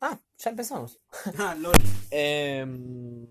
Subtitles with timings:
[0.00, 0.98] Ah, ya empezamos.
[1.38, 1.74] Ah, lol.
[2.10, 3.26] Em,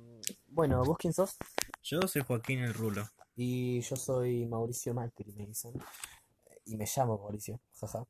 [0.47, 1.37] bueno, ¿vos quién sos?
[1.83, 3.09] Yo soy Joaquín el Rulo.
[3.35, 5.73] Y yo soy Mauricio Macri, me dicen.
[6.65, 8.05] Y me llamo Mauricio, jaja.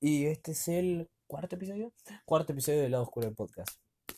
[0.00, 1.92] Y este es el cuarto episodio.
[2.24, 3.70] Cuarto episodio del lado oscuro del podcast.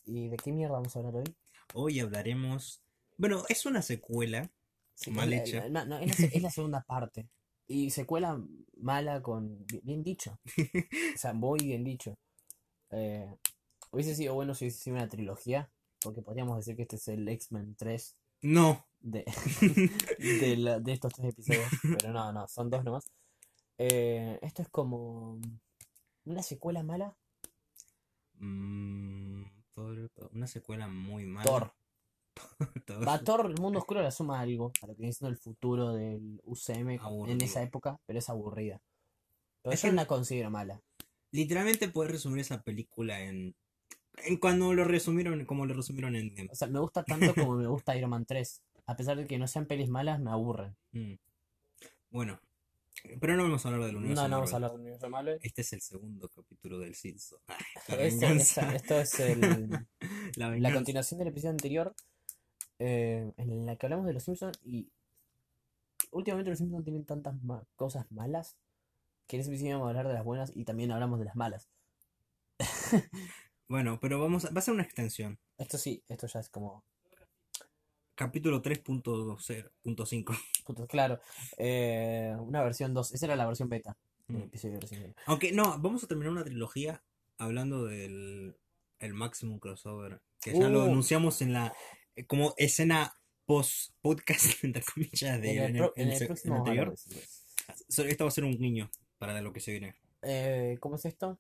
[0.05, 1.37] ¿Y de qué mierda vamos a hablar hoy?
[1.75, 2.81] Hoy hablaremos.
[3.17, 4.51] Bueno, es una secuela.
[4.95, 5.69] Sí, Mal es la- hecha.
[5.69, 7.29] No, no, es la, es la segunda parte.
[7.67, 8.43] Y secuela
[8.79, 9.65] mala con.
[9.67, 10.39] bi- Bien dicho.
[11.15, 12.17] O sea, muy bien dicho.
[12.91, 13.33] Eh,
[13.93, 15.71] hubiese sido bueno si hubiese sido una trilogía.
[16.01, 18.87] Porque podríamos decir que este es el X-Men 3 No.
[19.01, 19.25] de,
[20.19, 21.69] de, la- de estos tres episodios.
[21.83, 23.05] Pero no, no, son dos nomás.
[23.79, 25.41] Eh, esto es como.
[26.25, 27.17] Una secuela mala.
[28.35, 29.45] Mm,
[30.33, 31.45] una secuela muy mala.
[31.49, 31.73] Thor.
[32.87, 33.07] Thor.
[33.09, 35.93] Va, Thor, el mundo oscuro le suma algo a lo que viene siendo el futuro
[35.95, 37.45] del UCM en Aburrido.
[37.45, 38.81] esa época, pero es aburrida.
[39.63, 40.81] Pero Es yo que- no la considero mala.
[41.31, 43.55] Literalmente puedes resumir esa película en.
[44.25, 46.37] En cuando lo resumieron, como lo resumieron en.
[46.39, 48.63] en- O sea, me gusta tanto como me gusta Iron Man 3.
[48.87, 50.77] A pesar de que no sean pelis malas, me aburren.
[50.93, 51.15] Mm.
[52.11, 52.41] Bueno.
[53.21, 54.23] Pero no vamos a hablar del universo.
[54.23, 55.39] No, no vamos a hablar de universo Marvel.
[55.43, 57.39] Este es el segundo capítulo del Simpson.
[57.89, 59.87] Esta- esto es el-
[60.37, 61.95] La la continuación del episodio anterior
[62.79, 64.91] eh, en la que hablamos de los Simpsons y
[66.13, 68.57] últimamente los Simpsons tienen tantas ma- cosas malas
[69.27, 71.37] que en ese episodio vamos a hablar de las buenas y también hablamos de las
[71.37, 71.69] malas.
[73.69, 75.39] Bueno, pero vamos a, va a ser una extensión.
[75.59, 76.85] Esto sí, esto ya es como
[78.23, 80.37] Capítulo 3.0.5.
[80.65, 81.21] Puto, claro,
[81.57, 83.13] eh, una versión 2.
[83.15, 83.97] Esa era la versión beta
[84.27, 84.39] Mm.
[84.39, 84.81] episodio.
[85.27, 87.01] Aunque no, vamos a terminar una trilogía
[87.39, 88.57] hablando del
[88.99, 90.21] el Maximum Crossover.
[90.41, 90.87] Que ya lo Uh.
[90.87, 91.73] anunciamos en la
[92.17, 93.15] eh, como escena
[93.47, 96.95] post podcast entre comillas de En el, en el- en el próximo anterior.
[97.89, 99.95] So- Esto va a ser un guiño para lo que se viene.
[100.23, 101.39] Eh, ¿cómo es esto?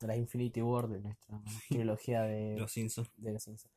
[0.00, 1.40] La Infinity War de nuestra
[1.70, 3.10] trilogía de, Los Simpsons.
[3.16, 3.72] de los Simpsons.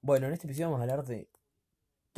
[0.00, 1.28] Bueno, en este episodio vamos a hablar de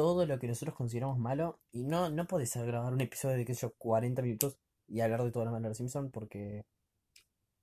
[0.01, 1.61] todo lo que nosotros consideramos malo.
[1.73, 4.57] Y no, no podés grabar un episodio de, qué sé yo, 40 minutos
[4.89, 6.65] y hablar de todo lo malo de los Simpsons porque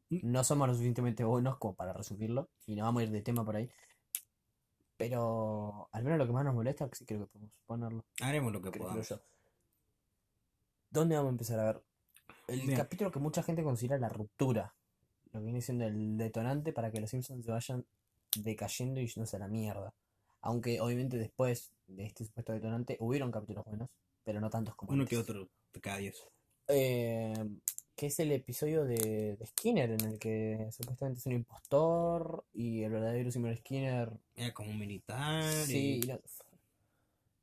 [0.10, 0.20] Mm.
[0.32, 2.50] no somos lo suficientemente buenos como para resumirlo.
[2.68, 3.70] Y no vamos a ir de tema por ahí.
[4.96, 8.06] Pero al menos lo que más nos molesta, sí creo que podemos ponerlo.
[8.22, 9.20] Haremos lo que creo podamos.
[10.92, 11.84] ¿Dónde vamos a empezar a ver?
[12.48, 12.78] El Bien.
[12.78, 14.76] capítulo que mucha gente considera la ruptura.
[15.34, 17.86] Lo que viene siendo el detonante para que los Simpsons se vayan
[18.36, 19.94] decayendo y yéndose a la mierda.
[20.48, 23.90] Aunque obviamente después de este supuesto detonante hubieron capítulos buenos,
[24.24, 25.50] pero no tantos como Uno que otro
[25.82, 26.26] cada diez.
[26.70, 27.34] Eh,
[27.98, 32.84] que es el episodio de, de Skinner, en el que supuestamente es un impostor y
[32.84, 35.44] el verdadero señor Skinner Era como un militar.
[35.66, 36.18] Sí, y- no,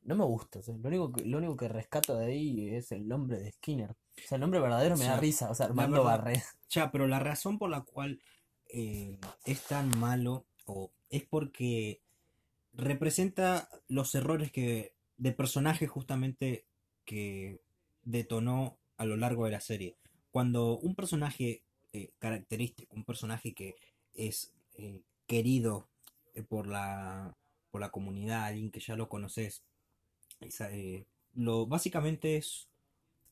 [0.05, 0.61] no me gusta.
[0.61, 3.53] o sea, lo único que, lo único que rescato de ahí es el nombre de
[3.53, 3.91] Skinner.
[3.91, 5.51] O sea, el nombre verdadero me O da risa.
[5.51, 6.43] O sea, Armando Barré.
[6.71, 8.19] Ya, pero la razón por la cual
[8.69, 12.01] eh, es tan malo o es porque
[12.75, 16.67] representa los errores que de personaje justamente
[17.05, 17.61] que
[18.03, 19.97] detonó a lo largo de la serie.
[20.31, 21.63] Cuando un personaje
[21.93, 23.77] eh, característico, un personaje que
[24.15, 25.89] es eh, querido
[26.35, 27.37] eh, por la
[27.71, 29.65] por la comunidad, alguien que ya lo conoces,
[30.41, 30.71] esa,
[31.33, 32.69] lo básicamente es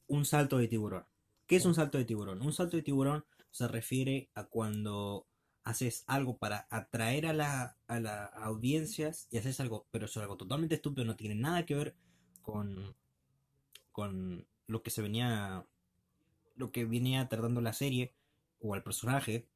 [0.08, 1.06] un salto de tiburón.
[1.46, 2.42] ¿Qué es un salto de tiburón?
[2.42, 5.28] Un salto de tiburón se refiere a cuando
[5.64, 10.36] haces algo para atraer a la, a las audiencias y haces algo, pero es algo
[10.36, 11.96] totalmente estúpido, no tiene nada que ver
[12.42, 12.96] con,
[13.92, 15.66] con lo que se venía,
[16.56, 18.14] lo que venía tratando la serie
[18.60, 19.48] o al personaje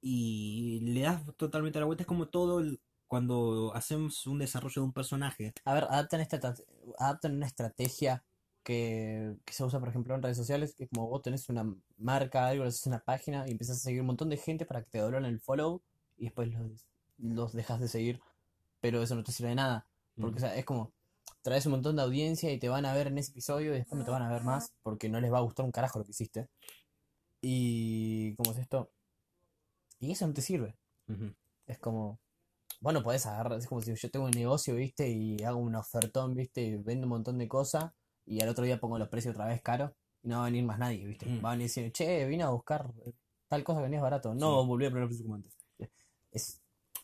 [0.00, 2.02] y le das totalmente la vuelta.
[2.02, 5.52] Es como todo el- cuando hacemos un desarrollo de un personaje.
[5.64, 6.54] A ver, adaptan, esta,
[6.98, 8.24] adaptan una estrategia
[8.62, 12.46] que, que se usa, por ejemplo, en redes sociales, que como vos tenés una marca,
[12.46, 14.98] algo, haces una página y empiezas a seguir un montón de gente para que te
[14.98, 15.82] doblen el follow
[16.16, 16.86] y después los,
[17.18, 18.20] los dejas de seguir,
[18.80, 19.86] pero eso no te sirve de nada.
[20.20, 20.92] Porque, o sea, es como,
[21.42, 23.98] traes un montón de audiencia y te van a ver en ese episodio y después
[23.98, 26.04] no te van a ver más porque no les va a gustar un carajo lo
[26.04, 26.48] que hiciste.
[27.40, 28.90] Y, ¿cómo es esto?
[29.98, 30.76] Y eso no te sirve.
[31.66, 32.20] Es como,
[32.80, 35.08] bueno, podés agarrar, es como si yo tengo un negocio, ¿viste?
[35.08, 36.62] Y hago un ofertón, ¿viste?
[36.62, 37.92] Y vendo un montón de cosas
[38.26, 39.92] y al otro día pongo los precios otra vez caros
[40.22, 41.26] y no va a venir más nadie, ¿viste?
[41.26, 41.44] Mm.
[41.44, 42.92] Va a venir diciendo, che, vine a buscar
[43.48, 44.34] tal cosa que venías barato.
[44.34, 44.66] No, Sí.
[44.68, 45.56] volví a poner el precio como antes.
[46.30, 46.62] Es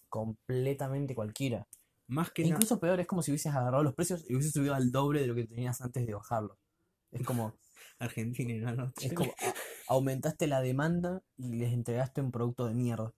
[0.09, 1.67] completamente cualquiera.
[2.07, 4.75] Más que E incluso peor, es como si hubieses agarrado los precios y hubieses subido
[4.75, 6.59] al doble de lo que tenías antes de bajarlo.
[7.11, 7.53] Es como,
[7.99, 8.93] Argentina no, no.
[9.03, 9.33] es como,
[9.89, 13.13] aumentaste la demanda y les entregaste un producto de mierda,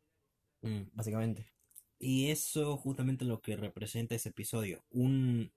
[0.62, 0.90] Mm.
[0.92, 1.46] básicamente.
[1.98, 4.82] Y eso justamente lo que representa ese episodio.
[4.90, 5.52] Un,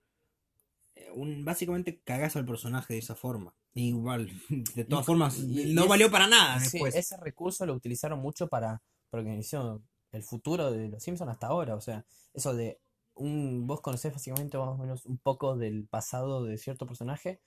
[1.14, 3.54] un básicamente cagazo al personaje de esa forma.
[3.74, 4.30] Igual,
[4.74, 6.94] de todas Y- formas, y- no y es- valió para nada Sí, después.
[6.94, 9.78] ese recurso lo utilizaron mucho para, organizar
[10.12, 11.76] el futuro de los Simpsons hasta ahora.
[11.76, 12.80] O sea, eso de
[13.14, 17.40] un, vos conocés básicamente más o menos un poco del pasado de cierto personaje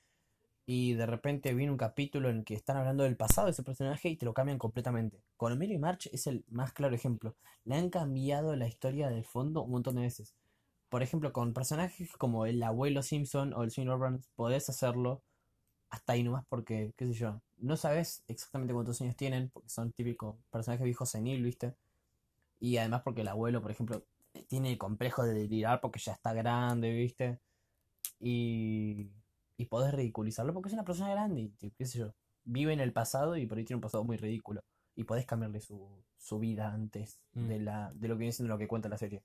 [0.65, 3.63] y de repente viene un capítulo en el que están hablando del pasado de ese
[3.63, 5.21] personaje y te lo cambian completamente.
[5.35, 7.35] Con Homero y March es el más claro ejemplo.
[7.65, 10.35] Le han cambiado la historia del fondo un montón de veces.
[10.89, 15.21] Por ejemplo, con personajes como el abuelo Simpson o el señor Burns, podés hacerlo
[15.89, 19.91] hasta ahí nomás porque, qué sé yo, no sabes exactamente cuántos años tienen, porque son
[19.91, 21.75] típicos personajes viejos senil, ¿viste?
[22.59, 24.03] Y además porque el abuelo, por ejemplo,
[24.47, 27.39] tiene el complejo de delirar porque ya está grande, ¿viste?
[28.19, 29.09] Y,
[29.57, 32.13] y podés ridiculizarlo porque es una persona grande y, qué sé yo,
[32.45, 34.61] vive en el pasado y por ahí tiene un pasado muy ridículo.
[34.95, 35.87] Y podés cambiarle su,
[36.17, 37.47] su vida antes Mm.
[37.47, 39.21] de, la, de lo que viene siendo lo que cuenta la serie.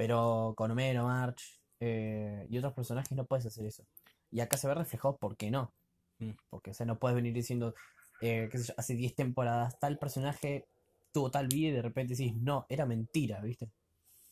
[0.00, 3.84] Pero con Homero, March eh, y otros personajes no puedes hacer eso.
[4.30, 5.74] Y acá se ve reflejado por qué no.
[6.20, 6.30] Mm.
[6.48, 7.74] Porque, o sea, no puedes venir diciendo,
[8.22, 10.64] eh, qué sé yo, hace 10 temporadas tal personaje
[11.12, 13.68] tuvo tal vida y de repente decís, no, era mentira, ¿viste?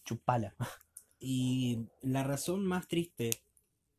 [0.07, 0.55] Chupala.
[1.21, 3.29] Y la razón más triste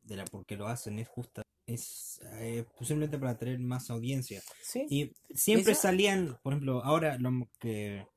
[0.01, 1.43] de la por qué lo hacen es justa.
[1.67, 4.41] Es eh, posiblemente para tener más audiencia.
[4.63, 4.87] Sí.
[4.89, 8.07] Y siempre salían, por ejemplo, ahora lo que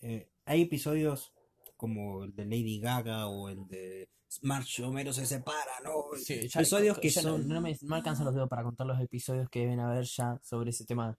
[0.00, 1.32] eh, hay episodios
[1.82, 4.08] como el de Lady Gaga o el de
[4.84, 6.04] Homero se separan, ¿no?
[6.16, 9.00] Sí, episodios que ya no- son No, me, no alcanzan los dedos para contar los
[9.00, 11.18] episodios que deben haber ya sobre ese tema.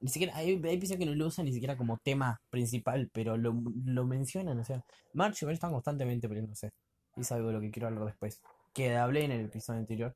[0.00, 3.36] Ni siquiera, hay, hay episodios que no lo usan ni siquiera como tema principal, pero
[3.36, 3.52] lo,
[3.84, 4.82] lo mencionan, o sea,
[5.12, 6.70] Homero están constantemente peleándose.
[7.16, 8.40] Y es algo de lo que quiero hablar después.
[8.72, 10.14] Que hablé en el episodio anterior,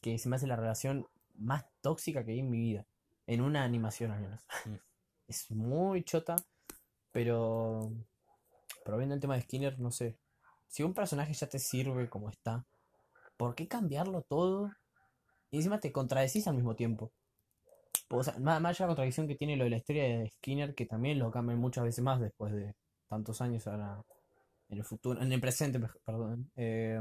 [0.00, 2.86] que se me hace la relación más tóxica que hay en mi vida.
[3.26, 4.40] En una animación al menos.
[4.64, 4.74] Mm.
[5.28, 6.36] Es muy chota,
[7.12, 7.92] pero...
[8.86, 10.16] Pero viendo el tema de Skinner, no sé.
[10.68, 12.64] Si un personaje ya te sirve como está,
[13.36, 14.70] ¿por qué cambiarlo todo?
[15.50, 17.12] Y encima te contradecís al mismo tiempo.
[18.10, 21.18] Más, allá de la contradicción que tiene lo de la historia de Skinner, que también
[21.18, 22.76] lo cambian muchas veces más después de
[23.08, 24.04] tantos años ahora
[24.68, 26.50] en el futuro, en el presente, perdón.
[26.54, 27.00] eh,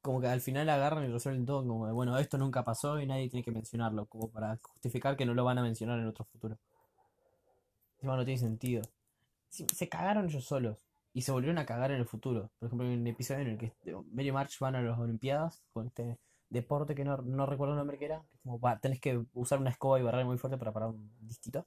[0.00, 3.06] como que al final agarran y resuelven todo como de, bueno, esto nunca pasó y
[3.06, 6.24] nadie tiene que mencionarlo, como para justificar que no lo van a mencionar en otro
[6.26, 6.58] futuro.
[7.96, 8.82] Encima no tiene sentido.
[9.72, 10.78] Se cagaron ellos solos
[11.12, 12.50] y se volvieron a cagar en el futuro.
[12.58, 14.98] Por ejemplo, hay un episodio en el que este, Mary y March van a las
[14.98, 16.18] Olimpiadas con este
[16.50, 18.20] deporte que no, no recuerdo el nombre que era.
[18.30, 21.10] que como va- tenés que usar una escoba y barrer muy fuerte para parar un
[21.20, 21.66] disquito.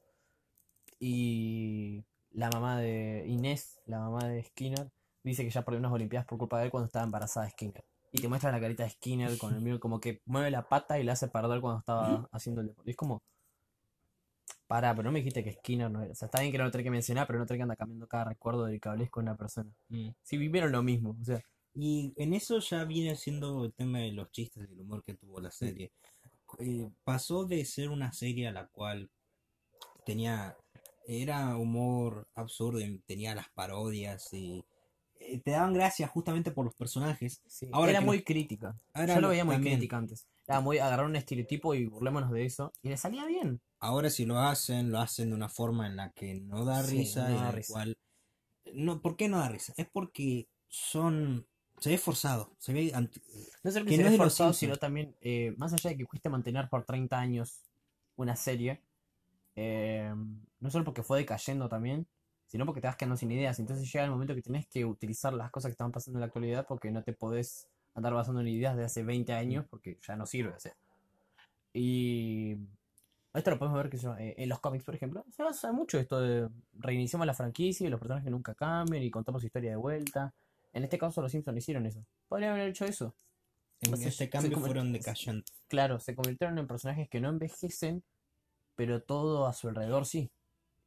[1.00, 4.90] Y la mamá de Inés, la mamá de Skinner,
[5.24, 7.86] dice que ya perdió unas Olimpiadas por culpa de él cuando estaba embarazada de Skinner.
[8.12, 11.00] Y te muestra la carita de Skinner con el mío como que mueve la pata
[11.00, 12.90] y la hace perder cuando estaba haciendo el deporte.
[12.90, 13.22] Y es como,
[14.68, 16.12] Pará, pero no me dijiste que Skinner no era.
[16.12, 17.78] O sea, está bien que no lo tenés que mencionar, pero no tenés que andar
[17.78, 19.72] cambiando cada recuerdo del que hables con una persona.
[19.90, 20.10] Mm.
[20.22, 21.42] Si vivieron lo mismo, o sea,
[21.74, 25.14] Y en eso ya viene siendo el tema de los chistes y el humor que
[25.14, 25.92] tuvo la serie.
[26.60, 29.10] Eh, pasó de ser una serie a la cual
[30.06, 30.58] tenía
[31.06, 34.66] era humor absurdo tenía las parodias y
[35.20, 37.42] eh, te daban gracia justamente por los personajes.
[37.48, 38.76] sí, Ahora era muy crítica.
[38.94, 39.76] Ahora Yo lo lo- veía muy también.
[39.78, 40.28] crítica antes.
[40.48, 42.72] Era muy agarrar un estereotipo y burlémonos de eso.
[42.82, 43.62] Y le salía bien.
[43.80, 46.96] Ahora si lo hacen, lo hacen de una forma en la que no da Sí,
[46.96, 47.74] risa no y da risa.
[47.74, 47.98] cual
[48.74, 49.74] no, ¿por qué no da risa?
[49.78, 51.46] Es porque son
[51.80, 53.22] se ve forzado, se ve anti-
[53.64, 56.06] No solo que, Que se no ve forzado, sino también, eh, más allá de que
[56.06, 57.62] cueste mantener por 30 años
[58.16, 58.82] una serie,
[59.56, 60.12] eh,
[60.60, 62.08] no solo porque fue decayendo también,
[62.48, 63.60] sino porque te vas quedando sin ideas.
[63.60, 66.26] Entonces llega el momento que tenés que utilizar las cosas que están pasando en la
[66.28, 70.16] actualidad porque no te podés andar basando en ideas de hace 20 años porque ya
[70.16, 70.54] no sirve.
[70.56, 70.74] O sea.
[71.74, 72.56] Y
[73.34, 76.20] esto lo podemos ver que eh, en los cómics, por ejemplo, se basa mucho esto
[76.20, 80.34] de reiniciamos la franquicia y los personajes nunca cambian y contamos su historia de vuelta.
[80.74, 82.06] En este caso los Simpsons hicieron eso.
[82.28, 83.16] Podrían haber hecho eso.
[83.82, 85.44] en O sea, este cambio fueron decayendo.
[85.68, 88.04] Claro, se convirtieron en personajes que no envejecen,
[88.76, 90.32] pero todo a su alrededor sí.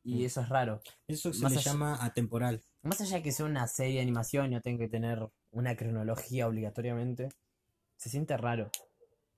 [0.02, 0.26] Y Mm.
[0.26, 0.80] eso es raro.
[1.06, 2.62] Eso se Más le allá- llama atemporal.
[2.82, 5.76] Más allá de que sea una serie de animación y no tenga que tener una
[5.76, 7.28] cronología obligatoriamente,
[7.96, 8.70] se siente raro.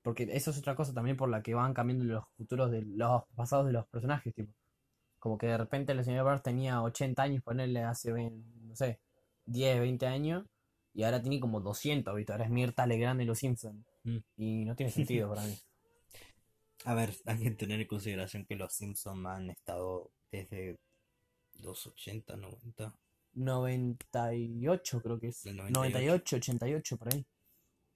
[0.02, 3.22] Porque eso es otra cosa también por la que van cambiando los futuros de los
[3.34, 4.52] pasados de los personajes, tipo.
[5.18, 9.00] Como que de repente la señora Burns tenía 80 años, ponerle hace, no sé,
[9.46, 10.44] 10, 20 años,
[10.94, 12.32] y ahora tiene como 200, ¿viste?
[12.32, 13.86] Ahora es Mirta Legrand de Los Simpsons.
[14.04, 14.18] Mm.
[14.36, 15.56] Y no tiene sentido para mí.
[16.84, 20.78] A ver, hay que tener en consideración que los Simpsons han estado desde
[21.60, 22.92] los 80, 90.
[23.34, 25.42] 98 creo que es.
[25.44, 25.90] Del 98.
[25.90, 27.26] 98, 88 por ahí.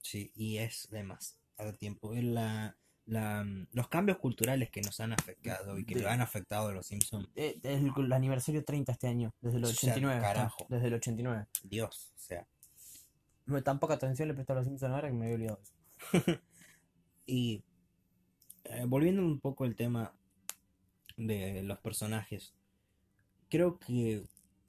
[0.02, 2.14] Sí, y es demasiado tiempo.
[2.14, 2.76] Es la
[3.08, 6.72] la, los cambios culturales que nos han afectado y que De- lo han afectado a
[6.72, 10.16] los Simpsons, Eh, es el, el aniversario 30 este año, desde el O sea, 89.
[10.16, 10.66] está, carajo.
[10.68, 11.46] desde el 89.
[11.62, 12.48] Dios, o sea,
[13.44, 15.72] No, tan poca atención le presto a los Simpsons ahora que me había olvidado eso.
[17.26, 17.62] y
[18.64, 20.12] eh, volviendo un poco al tema
[21.16, 22.54] de los personajes,
[23.48, 24.24] creo que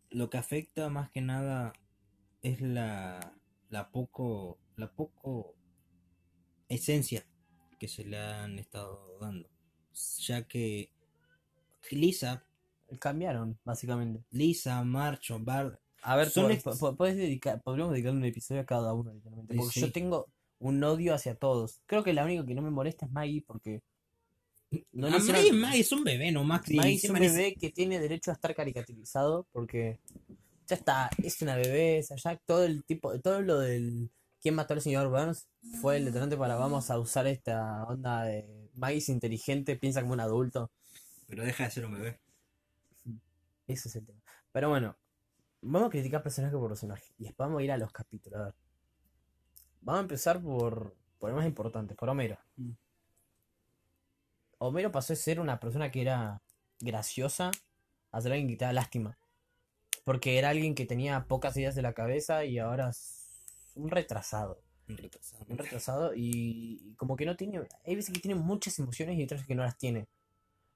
[0.10, 1.74] lo que afecta más que nada
[2.42, 3.34] es la,
[3.70, 5.56] la poco, la poco
[6.70, 7.26] esencia
[7.80, 9.50] que se le han estado dando,
[10.20, 10.92] ya que
[11.92, 12.44] Lisa,
[13.00, 14.24] Cambiaron, básicamente.
[14.32, 16.50] Lisa, Marcho, Bart, A ver, Son
[16.96, 19.56] podés dedicar, podríamos dedicarle un episodio a cada uno, literalmente.
[19.56, 19.82] Porque sí.
[19.82, 20.28] yo tengo
[20.60, 21.82] un odio hacia todos.
[21.86, 23.84] Creo que la única que no me molesta es Maggie, porque.
[24.92, 26.62] No hicieron- Maggie, Maggie es un bebé nomás.
[26.72, 30.00] Maggie es un parece- bebé que tiene derecho a estar caricaturizado, porque.
[30.68, 34.12] Ya está, es una bebé, ya todo el tipo, todo lo del.
[34.42, 35.48] ¿Quién mató al señor Burns?
[35.82, 40.14] Fue el detonante para vamos a usar esta onda de Maggie es inteligente, piensa como
[40.14, 40.70] un adulto.
[41.28, 42.20] Pero deja de ser un bebé.
[43.68, 44.22] Ese es el tema.
[44.52, 44.96] Pero bueno,
[45.62, 47.06] vamos a criticar personaje por personaje.
[47.18, 48.40] Y después vamos a ir a los capítulos.
[48.40, 48.54] A ver.
[49.82, 52.38] Vamos a empezar por, por el más importante, por Homero.
[52.58, 52.72] Mm.
[54.60, 56.42] Homero pasó de ser una persona que era
[56.80, 57.52] graciosa
[58.12, 59.18] a ser alguien que te da lástima.
[60.04, 63.44] Porque era alguien que tenía pocas ideas de la cabeza y ahora es
[63.76, 64.62] un retrasado.
[64.88, 65.46] Un retrasado.
[65.50, 67.68] Un retrasado y, y como que no tiene...
[67.86, 70.08] Hay veces que tiene muchas emociones y otras que no las tiene.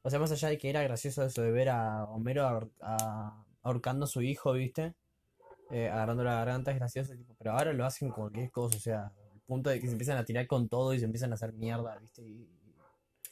[0.04, 3.46] O sea, más allá de que era gracioso eso de ver a Homero ahor- a-
[3.62, 4.96] ahorcando a su hijo, ¿viste?
[5.70, 8.80] Eh, agarrando la garganta es gracioso, tipo, pero ahora lo hacen con cualquier cosa, o
[8.80, 11.36] sea, el punto de que se empiezan a tirar con todo y se empiezan a
[11.36, 12.24] hacer mierda, ¿viste?
[12.24, 12.50] Y,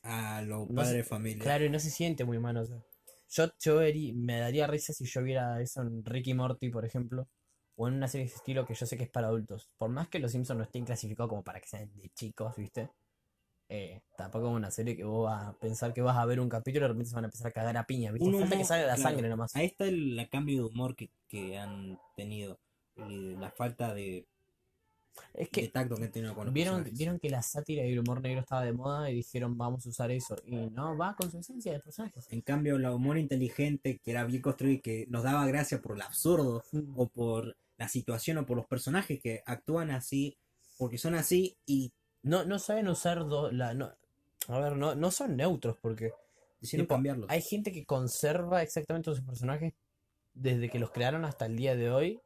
[0.04, 1.44] A los No de familia.
[1.44, 2.84] claro, y no se siente muy humano, o sea.
[3.32, 3.80] Yo, yo
[4.16, 7.28] me daría risa si yo viera eso en Ricky Morty, por ejemplo,
[7.76, 9.70] o en una serie de ese estilo que yo sé que es para adultos.
[9.78, 12.90] Por más que los Simpsons no estén clasificados como para que sean de chicos, ¿viste?
[13.72, 16.50] Eh, tampoco es una serie que vos vas a pensar que vas a ver un
[16.50, 18.32] capítulo y de repente se van a empezar a cagar a piña, ¿viste?
[18.32, 19.56] Falta que salga la claro, sangre nomás.
[19.56, 22.60] Ahí está el, cambio de humor que, que han tenido.
[22.96, 24.28] La falta de,
[25.34, 29.10] Es que con vieron, vieron que la sátira y el humor negro estaba de moda
[29.10, 30.36] y dijeron vamos a usar eso.
[30.46, 32.28] Y no, va con su esencia de personajes.
[32.32, 35.96] En cambio, el humor inteligente, que era bien construido y que nos daba gracia por
[35.96, 36.64] el absurdo,
[36.96, 40.38] o por la situación, o por los personajes que actúan así,
[40.78, 43.74] porque son así, y No, no saben usar do- la.
[43.74, 43.94] No,
[44.50, 46.12] a ver, no, no son neutros porque
[46.60, 47.30] decidieron Tipo, cambiarlos.
[47.30, 49.74] hay gente que conserva exactamente sus personajes
[50.34, 52.20] desde que los crearon hasta el día de hoy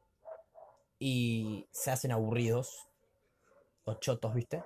[1.05, 2.87] y se hacen aburridos
[3.83, 4.63] o chotos, ¿viste?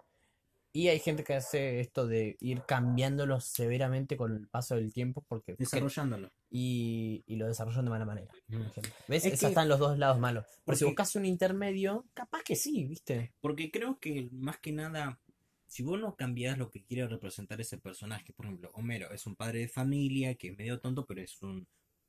[0.72, 5.26] Y hay gente que hace esto de ir cambiándolos severamente con el paso del tiempo
[5.28, 6.30] porque Desarrollándolo.
[6.52, 8.32] y, y lo desarrollan de mala manera.
[8.48, 8.84] ejemplo.
[9.08, 9.26] ¿Ves?
[9.26, 10.46] Es Esos están los dos lados malos.
[10.64, 13.34] Pero si buscas un intermedio, capaz que sí, ¿viste?
[13.42, 15.20] Porque creo que más que nada,
[15.66, 19.36] si vos no cambias lo que quiere representar ese personaje, por ejemplo, Homero es un
[19.36, 21.66] padre de familia que es medio tonto, pero es un.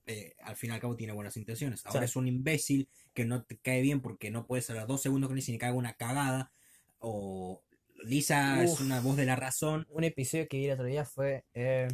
[0.08, 1.86] Eh, al fin y al cabo tiene buenas intenciones.
[1.86, 2.04] Ahora Sí.
[2.06, 5.36] es un imbécil que no te cae bien porque no puedes hablar dos segundos con
[5.38, 6.50] él sin que haga una cagada.
[6.98, 7.62] O
[8.04, 9.86] Lisa es una voz de la razón.
[9.90, 11.88] Un episodio que vi el otro día fue eh,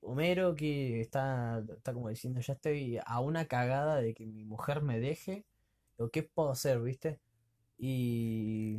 [0.00, 4.80] Homero que está, está como diciendo, ya estoy a una cagada de que mi mujer
[4.82, 5.44] me deje,
[5.98, 7.20] o qué puedo hacer, ¿viste?
[7.78, 8.78] Y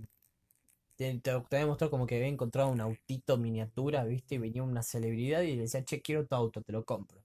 [0.95, 4.35] te, te, te había mostrado como que había encontrado un autito miniatura, ¿viste?
[4.35, 7.21] Y venía una celebridad y le decía, che, quiero tu auto, te lo compro.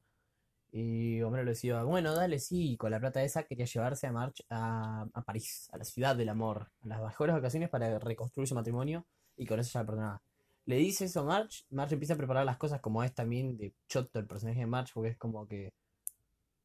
[0.77, 4.45] Y Homero le decía, bueno, dale, sí, con la plata esa quería llevarse a March
[4.51, 8.57] a, a París, a la ciudad del amor, a las mejores ocasiones para reconstruir su
[8.57, 10.21] matrimonio y con eso ya perdonaba.
[10.67, 13.73] Le dice eso a March, March empieza a preparar las cosas como es también de
[13.87, 15.73] choto el personaje de March, porque es como que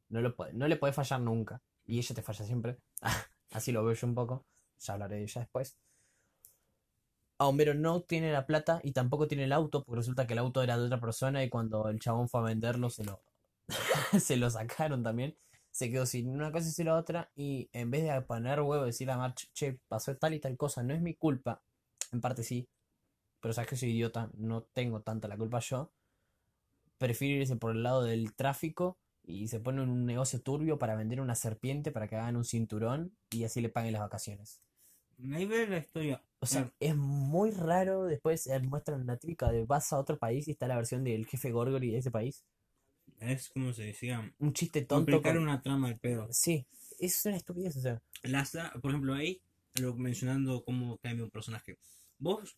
[0.10, 2.80] no, lo puede, no le puede fallar nunca, y ella te falla siempre.
[3.52, 4.44] Así lo veo yo un poco,
[4.80, 5.78] ya hablaré de ella después.
[7.38, 10.40] A Homero no tiene la plata y tampoco tiene el auto, porque resulta que el
[10.40, 13.22] auto era de otra persona y cuando el chabón fue a venderlo se lo,
[14.20, 15.38] se lo sacaron también.
[15.72, 17.32] Se quedó sin una cosa y sin la otra.
[17.36, 20.58] Y en vez de poner huevo y decirle a March, che, pasó tal y tal
[20.58, 21.62] cosa, no es mi culpa.
[22.12, 22.68] En parte sí.
[23.40, 25.92] Pero sabes que soy idiota, no tengo tanta la culpa yo.
[26.98, 30.96] Prefiero irse por el lado del tráfico y se pone en un negocio turbio para
[30.96, 34.62] vender una serpiente para que hagan un cinturón y así le paguen las vacaciones.
[35.32, 36.24] Ahí ves la historia.
[36.40, 38.06] O sea, es muy raro.
[38.06, 41.26] Después eh, muestran la típica de vas a otro país y está la versión del
[41.26, 42.46] jefe Gorgory de ese país.
[43.20, 44.34] Es como se decía.
[44.40, 45.12] Un chiste tonto.
[45.12, 46.28] Complicar con- una trama del pedo.
[46.32, 46.66] Sí,
[47.00, 47.78] es una estupidez.
[47.78, 48.02] O sea,
[48.82, 49.42] por ejemplo, ahí,
[49.80, 51.78] lo mencionando cómo cambia un personaje.
[52.18, 52.58] Vos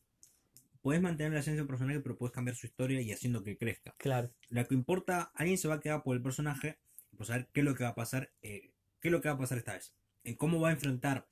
[0.82, 3.58] podés mantener la esencia de un personaje, pero puedes cambiar su historia y haciendo que
[3.58, 3.94] crezca.
[3.98, 4.32] claro.
[4.50, 6.80] Lo que importa, alguien se va a quedar por el personaje,
[7.16, 9.36] por saber qué es lo que va a pasar, eh, qué es lo que va
[9.36, 11.28] a pasar esta vez, en cómo va a enfrentar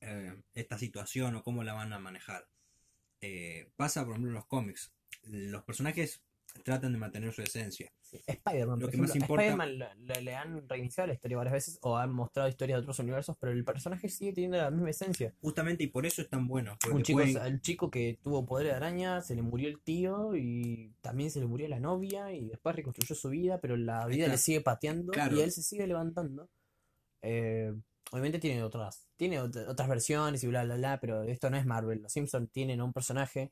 [0.00, 2.48] eh, esta situación o cómo la van a manejar.
[3.20, 4.92] eh, pasa, por ejemplo, en los cómics.
[5.22, 6.22] Los personajes
[6.62, 7.90] tratan de mantener su esencia.
[8.00, 11.14] Sí, Spider-Man, Lo por que más ejemplo, importa- Spider-Man le, le- le han reiniciado la
[11.14, 14.56] historia varias veces o han mostrado historias de otros universos, pero el personaje sigue teniendo
[14.58, 15.34] la misma esencia.
[15.40, 16.76] Justamente y por eso es tan bueno.
[16.92, 20.36] Un chico, pueden- el chico que tuvo poder de araña, se le murió el tío
[20.36, 24.24] y también se le murió la novia y después reconstruyó su vida, pero la vida
[24.24, 24.32] está.
[24.32, 25.36] le sigue pateando Claro.
[25.36, 26.48] y él se sigue levantando.
[27.22, 27.72] Eh,
[28.12, 31.66] obviamente tiene otras, tiene ot- otras versiones y bla bla bla, pero esto no es
[31.66, 32.02] Marvel.
[32.02, 33.50] Los Simpsons tienen a un personaje,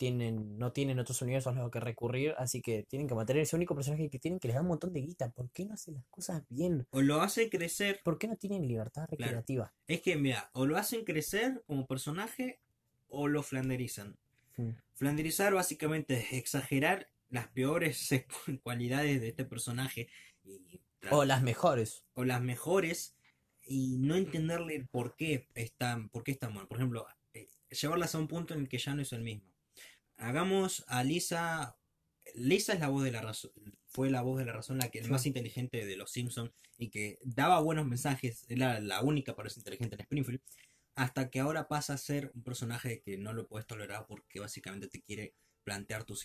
[0.00, 3.54] tienen, no tienen otros universos a los que recurrir, así que tienen que mantener ese
[3.54, 5.30] único personaje que tienen que les da un montón de guita.
[5.30, 6.86] ¿Por qué no hacen las cosas bien?
[6.90, 8.00] o lo hacen crecer.
[8.02, 9.74] ¿Por qué no tienen libertad recreativa?
[9.86, 12.60] Es que, mira, o lo hacen crecer como personaje
[13.08, 14.16] o lo flanderizan.
[14.56, 14.70] Mm.
[14.94, 18.08] Flanderizar básicamente es exagerar las peores
[18.62, 20.08] cualidades de este personaje
[20.46, 20.80] y
[21.10, 22.04] O las mejores.
[22.14, 23.18] o las mejores
[23.66, 26.68] y no entenderle por qué están, por qué están mal.
[26.68, 29.49] Por ejemplo, eh, llevarlas a un punto en el que ya no es el mismo.
[30.20, 31.76] Hagamos a Lisa.
[32.34, 33.50] Lisa es la voz de la razón.
[33.86, 36.90] Fue la voz de la razón, la que el más inteligente de los Simpsons y
[36.90, 38.44] que daba buenos mensajes.
[38.48, 40.40] Era la única para ser inteligente en Springfield.
[40.94, 44.88] Hasta que ahora pasa a ser un personaje que no lo puedes tolerar porque básicamente
[44.88, 45.34] te quiere
[45.64, 46.24] plantear tus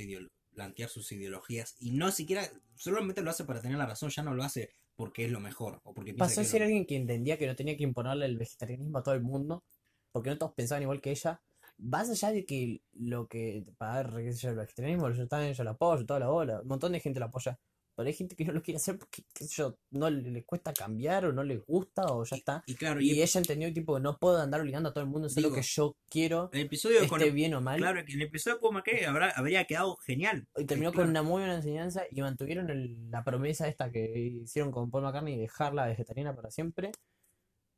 [0.54, 4.34] plantear sus ideologías y no siquiera solamente lo hace para tener la razón, ya no
[4.34, 7.38] lo hace porque es lo mejor o porque Pasó a ser lo- alguien que entendía
[7.38, 9.66] que no tenía que imponerle el vegetarianismo a todo el mundo,
[10.14, 11.42] porque no todos pensaban igual que ella.
[11.78, 15.54] Más allá de que lo que, para ver, qué sé yo, el vegetarianismo, yo también
[15.54, 17.60] yo lo apoyo, toda la bola, un montón de gente lo apoya,
[17.98, 20.44] pero hay gente que no lo quiere hacer porque, qué sé yo, no le, le
[20.46, 22.64] cuesta cambiar o no le gusta o ya está.
[22.66, 25.26] Y claro, Y y ella entendió, tipo, no puedo andar obligando a todo el mundo
[25.26, 27.78] a hacer lo que yo quiero, el episodio con esté bien o mal.
[27.78, 30.48] claro, que en el episodio con McKay habrá, habría quedado genial.
[30.58, 31.04] Y terminó Claro.
[31.04, 35.04] con una muy buena enseñanza y mantuvieron el- la promesa esta que hicieron con Paul
[35.04, 36.92] McCartney de dejarla vegetariana para siempre,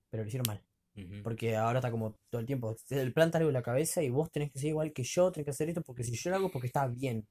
[0.10, 0.64] pero lo hicieron mal.
[1.24, 2.76] Porque ahora está como todo el tiempo.
[2.90, 5.32] El plan está algo en la cabeza y vos tenés que ser igual que yo,
[5.32, 7.28] tenés que hacer esto porque si yo lo hago porque está bien.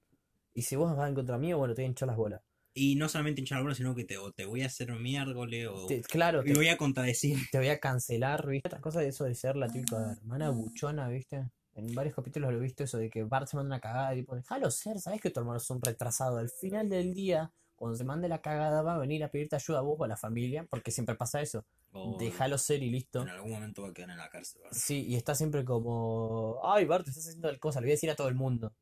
[0.55, 2.43] Y si vos vas en contra mío, bueno, te voy a hinchar las bolas.
[2.75, 5.69] Y no solamente hinchar la bola, sino que te, o te voy a hacer miércoles
[5.71, 7.39] o Te- claro, te voy a contradecir.
[7.51, 8.69] te voy a cancelar, ¿viste?
[8.69, 11.49] Otra cosa de eso de ser la típica hermana buchona, ¿viste?
[11.75, 14.21] En varios capítulos lo he visto eso de que Bart se manda una cagada y
[14.21, 16.39] tipo, déjalo ser, sabes que tu hermano es un retrasado.
[16.39, 19.79] Al final del día, cuando se mande la cagada, va a venir a pedirte ayuda
[19.79, 21.65] a vos o a la familia, porque siempre pasa eso.
[21.93, 23.23] O Déjalo ser y listo.
[23.23, 24.63] en algún momento va a quedar en la cárcel.
[24.63, 24.77] ¿verdad?
[24.77, 28.11] Sí, y está siempre como, ay, Bart, estás haciendo tal cosa, le voy a decir
[28.11, 28.73] a todo el mundo.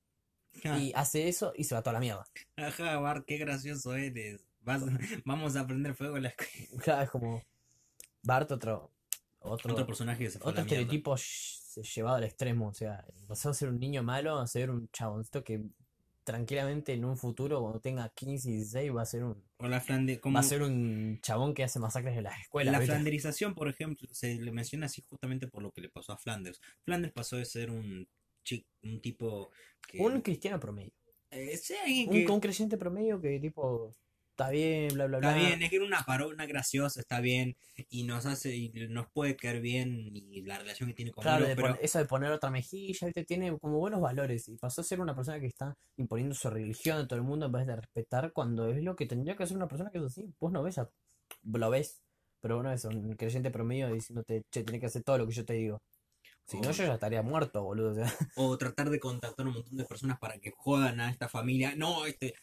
[0.80, 2.24] Y hace eso y se va toda la mierda.
[2.56, 4.40] Ajá, Bart, qué gracioso eres.
[4.62, 4.82] Vas-
[5.24, 6.52] vamos a prender fuego en la escuela.
[6.82, 7.42] Claro, es como
[8.22, 8.90] Bart, otro,
[9.40, 11.16] otro, Otro personaje que se fue a otro la estereotipo
[11.94, 12.68] llevado al extremo.
[12.68, 15.62] O sea, pasó a ser un niño malo a ser un chaboncito que
[16.24, 19.80] tranquilamente en un futuro, cuando tenga 15 y 16, va a ser un, O la
[19.80, 22.72] flande, como va a ser un chabón que hace masacres en las escuelas.
[22.72, 22.94] la ¿viste?
[22.94, 26.60] flanderización, por ejemplo, se le menciona así justamente por lo que le pasó a Flanders.
[26.84, 28.08] Flanders pasó de ser un
[28.44, 29.50] chico, un tipo
[29.86, 30.92] que Un cristiano promedio.
[31.30, 33.94] eh, sí, alguien Un, un creyente promedio que tipo
[34.34, 35.38] está bien, bla, bla, está bla.
[35.38, 37.56] bien, es que era una parodia graciosa, está bien
[37.88, 41.46] y nos hace y nos puede caer bien y la relación que tiene con Claro,
[41.46, 43.24] de pero eso de poner otra mejilla, ¿viste?
[43.24, 46.98] Tiene como buenos valores y pasó a ser una persona que está imponiendo su religión
[46.98, 49.56] a todo el mundo en vez de respetar cuando es lo que tendría que hacer
[49.56, 50.34] una persona que es así.
[50.40, 50.90] Vos no ves a...
[51.44, 52.02] Lo ves,
[52.40, 55.28] pero vos no ves a un creyente promedio diciéndote, che, tenés que hacer todo lo
[55.28, 55.80] que yo te digo.
[56.44, 57.92] Si no, yo ya estaría muerto, boludo.
[57.92, 61.10] O sea, o tratar de contactar a un montón de personas para que jodan a
[61.10, 61.74] esta familia.
[61.76, 62.34] No, este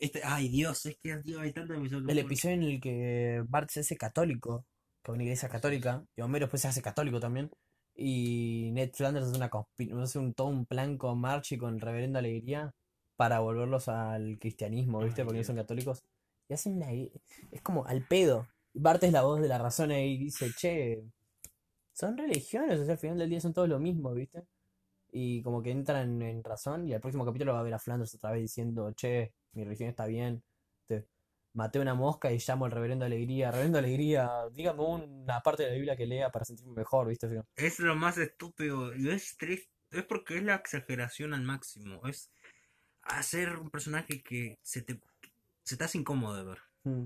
[0.00, 3.80] este ay Dios, es que hay tanto episodio el episodio en el que Bart se
[3.80, 4.66] hace católico,
[5.04, 7.50] a una iglesia católica, y Homero después se hace católico también,
[7.94, 12.18] y Ned Flanders hace, una hace un, todo un plan con March y con Reverendo
[12.18, 12.72] Alegría
[13.16, 15.20] para volverlos al cristianismo, ¿viste?
[15.20, 16.02] Ay, Porque no son católicos.
[16.48, 16.90] Y hacen una...
[16.92, 18.48] Es como al pedo.
[18.72, 21.02] Bart es la voz de la razón ahí y dice, che,
[21.92, 24.44] son religiones, o sea, al final del día son todos lo mismo, ¿viste?
[25.12, 28.14] Y como que entran en razón y al próximo capítulo va a ver a Flanders
[28.14, 30.42] otra vez diciendo, che, mi religión está bien,
[30.86, 31.06] te
[31.52, 35.74] maté una mosca y llamo al reverendo Alegría, reverendo Alegría, dígame una parte de la
[35.74, 37.28] Biblia que lea para sentirme mejor, ¿viste?
[37.56, 42.30] Es lo más estúpido y es triste, es porque es la exageración al máximo, es
[43.02, 45.00] hacer un personaje que se te
[45.62, 46.58] se te hace incómodo de ver.
[46.84, 47.04] "Mm,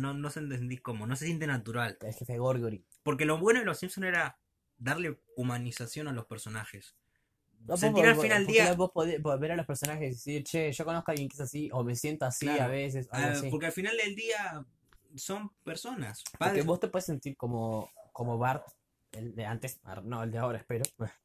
[0.00, 1.98] No, no se entendí cómo, no se siente natural.
[2.00, 2.84] el jefe Gorgory.
[3.02, 4.38] Porque lo bueno de los Simpsons era
[4.78, 6.94] darle humanización a los personajes.
[7.76, 10.72] Sentir al final porque día- Vos podés, podés ver a los personajes y decir, che,
[10.72, 12.72] yo conozco a alguien que es así, o me siento así a Claro.
[12.72, 13.48] veces, algo Ah, así.
[13.50, 14.64] porque al final del día
[15.16, 16.22] son personas.
[16.24, 18.66] Porque Padres, vos te puedes sentir como, como Bart,
[19.12, 20.84] el de antes, no, el de ahora, espero.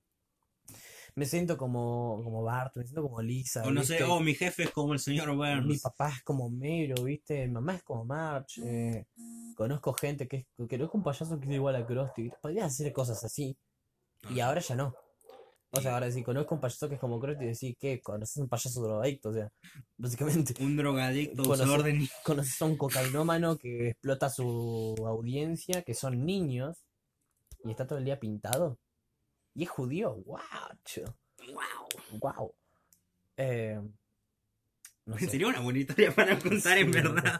[1.16, 4.04] Me siento como, como Bart, me siento como Lisa, o no sé, ¿viste?
[4.12, 5.82] oh, mi jefe es como el señor Mi Burns.
[5.82, 7.48] papá es como Mero, ¿viste?
[7.48, 8.60] Mi mamá es como March.
[8.62, 9.06] eh,
[9.56, 12.30] conozco gente que, es, que es un payaso que es igual a Krusty.
[12.42, 13.58] Podrías hacer cosas así.
[14.30, 14.48] Y Ah.
[14.50, 14.94] ahora ya no.
[15.78, 18.48] O sea, ahora si conozco un payaso que es como Krusty, decís que conoces un
[18.50, 19.52] payaso drogadicto, o sea,
[19.98, 20.54] básicamente.
[20.64, 26.26] Un drogadicto, Conoce- usador de Conoces a un cocainómano que explota su audiencia, que son
[26.26, 26.86] niños,
[27.64, 28.78] y está todo el día pintado.
[29.54, 32.20] Y es judío, guacho, ¡Wow!
[32.20, 32.54] wow.
[33.38, 33.80] Eh,
[35.06, 35.30] no sé.
[35.30, 37.40] Sería una buena historia para contar en verdad.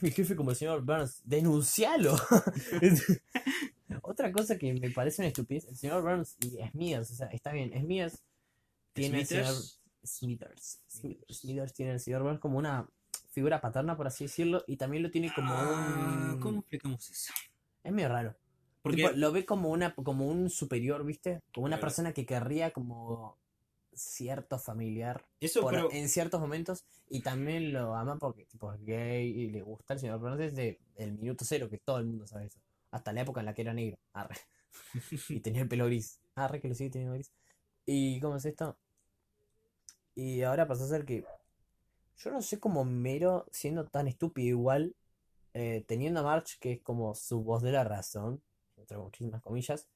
[0.00, 2.16] Mi jefe como el señor Burns, denuncialo.
[4.02, 7.52] Otra cosa que me parece una estupidez, el señor Burns y Smithers, o sea, está
[7.52, 8.22] bien, Smithers
[8.92, 9.76] tiene el señor Smithers.
[10.02, 12.88] Smithers, Smithers, Smithers tiene el señor Burns como una
[13.30, 16.40] figura paterna, por así decirlo, y también lo tiene como Ah, un...
[16.40, 17.32] ¿Cómo explicamos eso?
[17.84, 18.36] Es medio raro.
[18.82, 21.40] Porque Tipo, lo ve como una, como un superior, ¿viste?
[21.52, 23.36] Como una persona que querría como
[23.92, 28.82] cierto familiar eso, por- pero en ciertos momentos y también lo ama porque tipo es
[28.84, 32.26] gay y le gusta el señor Burns desde el minuto cero, que todo el mundo
[32.26, 32.58] sabe eso.
[32.90, 33.98] Hasta la época en la que era negro.
[35.28, 36.20] Y tenía el pelo gris.
[36.34, 37.32] Arre que lo sigue teniendo gris.
[37.86, 38.78] ¿Y cómo es esto?
[40.14, 41.24] Y ahora pasó a ser que
[42.16, 44.94] yo no sé cómo Mero, siendo tan estúpido igual,
[45.54, 48.42] eh, teniendo a March, que es como su voz de la razón,
[48.76, 49.88] entre muchísimas comillas,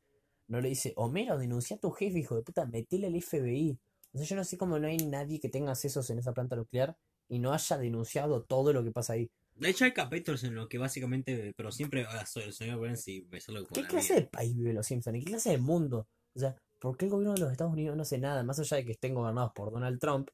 [0.49, 3.79] no le dice, Homero, denuncia a tu jefe, hijo de puta, metele al FBI.
[4.13, 6.57] O sea, yo no sé cómo no hay nadie que tenga accesos en esa planta
[6.57, 6.97] nuclear
[7.29, 9.31] y no haya denunciado todo lo que pasa ahí.
[9.57, 13.07] De hecho hay capítulos en los que básicamente, pero siempre ah, soy el señor Burns
[13.09, 14.23] y me sale con ¿Qué la clase mía.
[14.23, 15.17] de país vive los Simpsons?
[15.17, 16.09] ¿Y qué clase de mundo?
[16.35, 18.43] O sea, ¿por qué el gobierno de los Estados Unidos no hace nada?
[18.43, 20.29] Más allá de que estén gobernados por Donald Trump.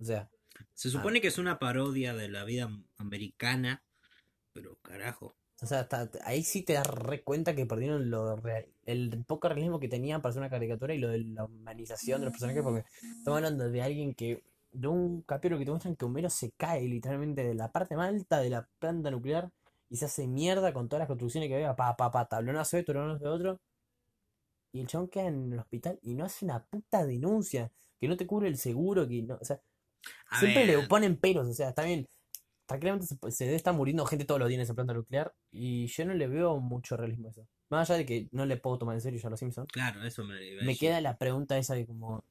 [0.00, 0.28] O sea,
[0.74, 3.82] Se supone que es una parodia de la vida americana,
[4.52, 5.36] pero carajo.
[5.60, 9.48] o sea, hasta- ahí sí te das re cuenta que perdieron lo real- el poco
[9.48, 12.62] realismo que tenían para hacer una caricatura y lo de la humanización de los personajes,
[12.62, 12.84] porque
[13.16, 16.88] estamos hablando de alguien que, de un capítulo que te muestran que Homero se cae
[16.88, 19.50] literalmente de la parte más alta de la planta nuclear
[19.88, 22.82] y se hace mierda con todas las construcciones que vea, pa, pa, pa, tablonazo de
[22.84, 23.60] tablonazo de otro.
[24.72, 28.16] Y el chabón queda en el hospital y no hace una puta denuncia, que no
[28.16, 29.60] te cubre el seguro, que no, o sea,
[30.30, 32.08] A siempre le ver, ponen peros, o sea, está bien.
[32.66, 35.88] Tranquilamente se, se debe estar muriendo gente todos los días en esa planta nuclear y
[35.88, 37.46] yo no le veo mucho realismo a eso.
[37.68, 40.02] Más allá de que no le puedo tomar en serio yo a los Simpsons, Claro,
[40.04, 42.24] eso me me queda la pregunta esa de como...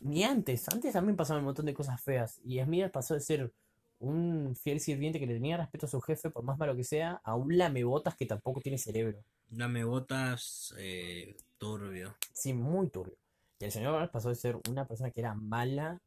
[0.00, 3.52] Ni antes, antes también pasaban un montón de cosas feas y Smithers pasó de ser
[3.98, 7.20] un fiel sirviente que le tenía respeto a su jefe, por más malo que sea,
[7.22, 9.22] a un lamebotas que tampoco tiene cerebro.
[9.48, 12.16] Dame botas, eh, turbio.
[12.32, 13.16] Sí, muy turbio.
[13.58, 16.00] Y el señor pasó de ser una persona que era mala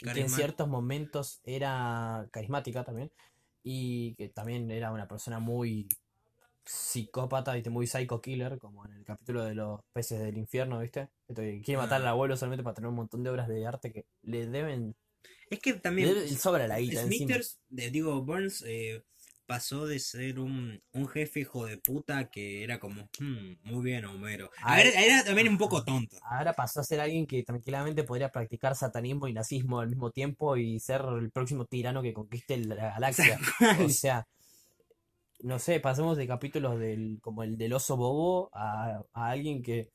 [0.00, 3.10] y que en ciertos momentos era carismática también
[3.64, 5.88] y que también era una persona muy
[6.70, 7.70] psicópata, ¿viste?
[7.70, 11.08] Muy psycho killer, como en el capítulo de los peces del infierno, ¿viste?
[11.34, 12.10] Quiere matar al Ah.
[12.10, 14.94] abuelo solamente para tener un montón de obras de arte que le deben,
[15.50, 17.02] Es que le también deben sobra la guita.
[17.02, 19.02] Smithers, de- digo, Burns eh,
[19.46, 24.04] pasó de ser un, un jefe hijo de puta que era como, "Hmm, muy bien,
[24.04, 24.48] Homero.
[24.62, 26.16] Ah, ver, era también un poco tonto.
[26.22, 30.56] Ahora pasó a ser alguien que tranquilamente podría practicar satanismo y nazismo al mismo tiempo
[30.56, 33.40] y ser el próximo tirano que conquiste la galaxia.
[33.88, 34.24] O sea,
[35.42, 39.90] no sé, pasamos de capítulos del, como el del oso bobo a, a alguien que,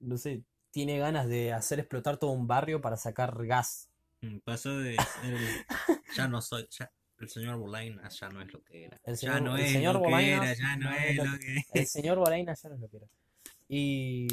[0.00, 3.88] no sé, tiene ganas de hacer explotar todo un barrio para sacar gas.
[4.22, 5.66] Mm, Pasó de ser el-
[6.16, 9.00] ya no soy, ya, el señor Bolainas ya no es lo que era.
[9.04, 11.16] El ya señor- no el es señor lo que Bolainas era, ya no no es
[11.16, 13.06] lo- que El señor Boraina ya no es lo que era.
[13.68, 14.26] Y...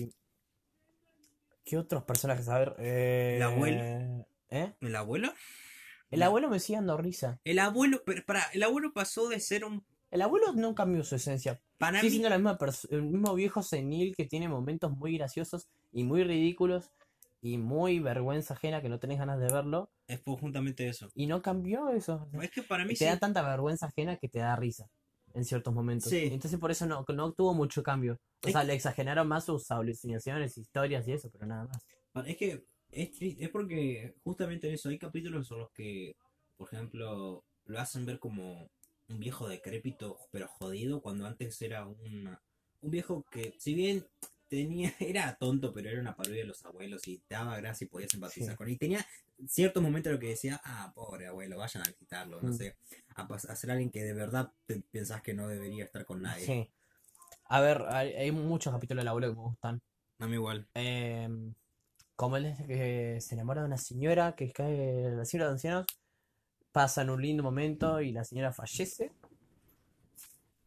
[1.63, 2.49] ¿Qué otros personajes?
[2.49, 2.75] A ver...
[2.79, 4.25] eh, ¿El abuelo?
[4.49, 4.73] ¿Eh?
[4.81, 5.33] ¿El abuelo?
[6.09, 7.39] El abuelo me sigue dando risa.
[7.45, 11.15] El abuelo, pero para, el abuelo pasó de ser un El abuelo no cambió su
[11.15, 11.59] esencia.
[11.77, 12.57] para Sigue mí, siendo la misma
[12.89, 16.91] el mismo viejo senil que tiene momentos muy graciosos y muy ridículos
[17.41, 19.89] y muy vergüenza ajena que no tenés ganas de verlo.
[20.07, 21.09] es justamente eso.
[21.15, 22.27] Y no cambió eso.
[22.41, 24.85] Es que para mí te sí, da tanta vergüenza ajena que te da risa
[25.33, 26.09] en ciertos momentos.
[26.09, 26.29] Sí.
[26.31, 28.19] Entonces por eso no, no tuvo mucho cambio.
[28.43, 32.27] O Es- sea, le exageraron más sus alucinaciones, historias y eso, pero nada más.
[32.27, 36.15] Es que es, tri- es porque justamente en eso hay capítulos en los que,
[36.57, 38.69] por ejemplo, lo hacen ver como
[39.11, 42.41] un viejo decrépito pero jodido cuando antes era una-
[42.81, 44.05] un viejo que si bien
[44.47, 47.89] tenía era tonto pero era una parodia de los abuelos y te daba gracia y
[47.89, 48.57] podías empatizar Sí.
[48.57, 49.05] con él y tenía
[49.47, 52.75] ciertos momentos en los que decía ah pobre abuelo vayan a quitarlo no sé
[53.15, 56.45] a, a ser alguien que de verdad te pensás que no debería estar con nadie
[56.45, 56.69] Sí.
[57.45, 59.81] A ver, hay, hay muchos capítulos del abuelo que me gustan.
[60.19, 61.53] a mí igual Em,
[62.15, 65.51] como él es que se enamora de una señora que cae en la asilo de
[65.51, 65.85] ancianos,
[66.71, 69.11] pasan un lindo momento y la señora fallece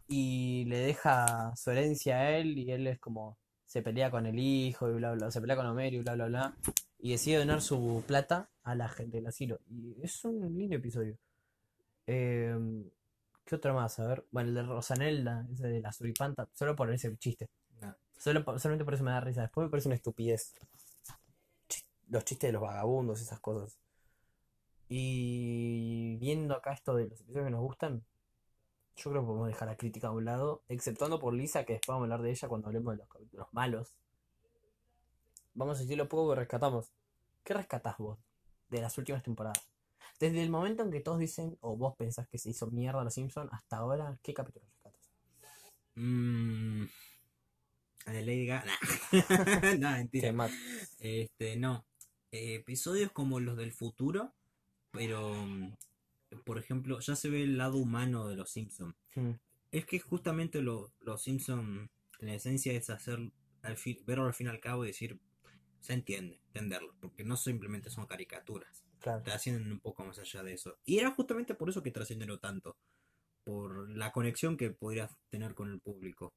[0.07, 4.38] y le deja su herencia a él y él es como se pelea con el
[4.38, 6.57] hijo y bla bla, se pelea con Homero y bla bla bla
[6.99, 11.19] y decide donar su plata a la gente del asilo y es un lindo episodio.
[12.07, 12.88] Em,
[13.45, 13.99] ¿qué otro más?
[13.99, 17.49] A ver, bueno, el de Rosanelda, ese de la suripanta, solo por ese chiste.
[17.81, 17.95] No.
[18.17, 19.43] Solo, solamente por eso me da risa.
[19.43, 20.55] Después me parece una estupidez.
[22.09, 23.79] los chistes de los vagabundos, esas cosas.
[24.88, 28.05] Y viendo acá esto de los episodios que nos gustan,
[28.97, 31.94] yo creo que podemos dejar la crítica a un lado, exceptuando por Lisa, que después
[31.94, 33.97] vamos a hablar de ella cuando hablemos de los capítulos malos.
[35.55, 36.92] Vamos a decirlo poco que rescatamos.
[37.42, 38.18] ¿Qué rescatás vos
[38.70, 39.59] de las últimas temporadas?
[40.20, 43.14] Desde el momento en que todos dicen, o vos pensás que se hizo mierda Los
[43.14, 45.11] Simpsons, hasta ahora, ¿qué capítulos rescatas?
[45.97, 46.85] Mm,
[48.07, 48.73] a de Lady Gaga.
[49.79, 50.49] No, mentira.
[50.99, 51.85] Este, no.
[52.31, 54.33] Eh, episodios como los del futuro,
[54.94, 55.74] pero mm,
[56.46, 58.94] por ejemplo, ya se ve el lado humano de los Simpsons.
[59.14, 59.33] Hmm.
[59.70, 63.18] Es que justamente lo- los Simpsons, en esencia, es hacer
[63.62, 65.18] al fin, verlo al fin y al cabo y decir,
[65.80, 69.22] se entiende, entenderlo, porque no simplemente son caricaturas, Claro.
[69.22, 70.78] trascienden un poco más allá de eso.
[70.85, 72.76] Y era justamente por eso que trascendieron tanto,
[73.44, 76.33] por la conexión que podrías tener con el público.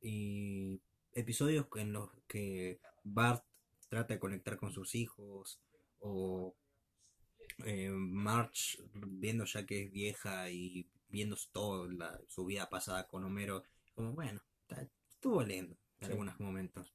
[0.00, 0.80] Y
[1.12, 3.44] episodios en los que Bart
[3.88, 5.60] trata de conectar con sus hijos,
[6.00, 6.54] o
[7.64, 13.24] eh, Marge viendo ya que es vieja y viendo todo la- su vida pasada con
[13.24, 13.62] Homero,
[13.94, 16.12] como bueno, está- estuvo lindo en Sí.
[16.12, 16.94] algunos momentos.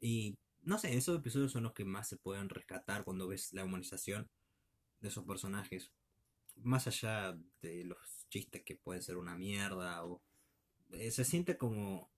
[0.00, 3.64] Y no sé, esos episodios son los que más se pueden rescatar cuando ves la
[3.64, 4.30] humanización
[5.00, 5.92] de esos personajes.
[6.56, 10.22] Más allá de los chistes que pueden ser una mierda o
[10.90, 12.10] eh, se siente como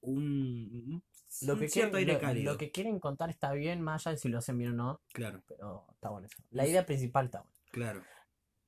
[0.00, 1.02] un, un
[1.42, 2.52] Lo que, cierto quieren, aire cálido.
[2.52, 5.00] lo que quieren contar está bien, más allá de si lo hacen bien o no,
[5.12, 6.42] Claro, pero está bueno eso.
[6.50, 7.56] La idea principal está buena.
[7.70, 8.02] claro.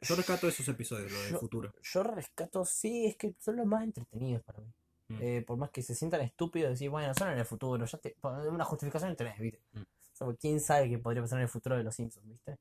[0.03, 1.75] Yo rescato esos episodios, lo del futuro.
[1.83, 4.73] Yo rescato, sí, es que son los más entretenidos para mí.
[5.09, 5.19] Mm.
[5.21, 8.17] Eh, por más que se sientan estúpidos, decir, bueno, son en el futuro, ya te.
[8.51, 9.61] Una justificación tenés, ¿viste?
[9.73, 9.81] Mm.
[9.81, 12.57] O sea, porque quién sabe qué podría pasar en el futuro de los Simpsons, ¿viste?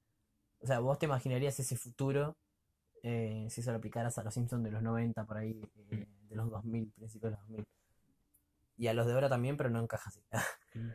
[0.59, 2.35] O sea, vos te imaginarías ese futuro
[3.03, 6.35] eh, si se lo aplicaras a los Simpsons de los 90, por ahí, eh, de
[6.35, 7.65] los 2000, principios de los 2000.
[8.79, 10.21] Y a los de ahora también, pero no encaja así.
[10.75, 10.91] Mm.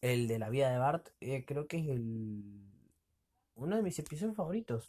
[0.00, 2.42] El de la vida de Bart, eh, creo que es el
[3.54, 4.84] uno de mis episodios favoritos.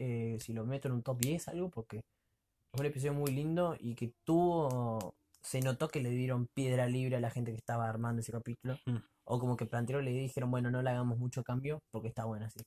[0.00, 3.76] Eh, si lo meto en un top 10, algo, porque es un episodio muy lindo
[3.78, 5.14] y que tuvo.
[5.40, 8.76] Se notó que le dieron piedra libre a la gente que estaba armando ese capítulo.
[8.86, 8.96] Mm.
[9.22, 12.46] O como que plantearon le dijeron, bueno, no le hagamos mucho cambio porque está bueno
[12.46, 12.58] así.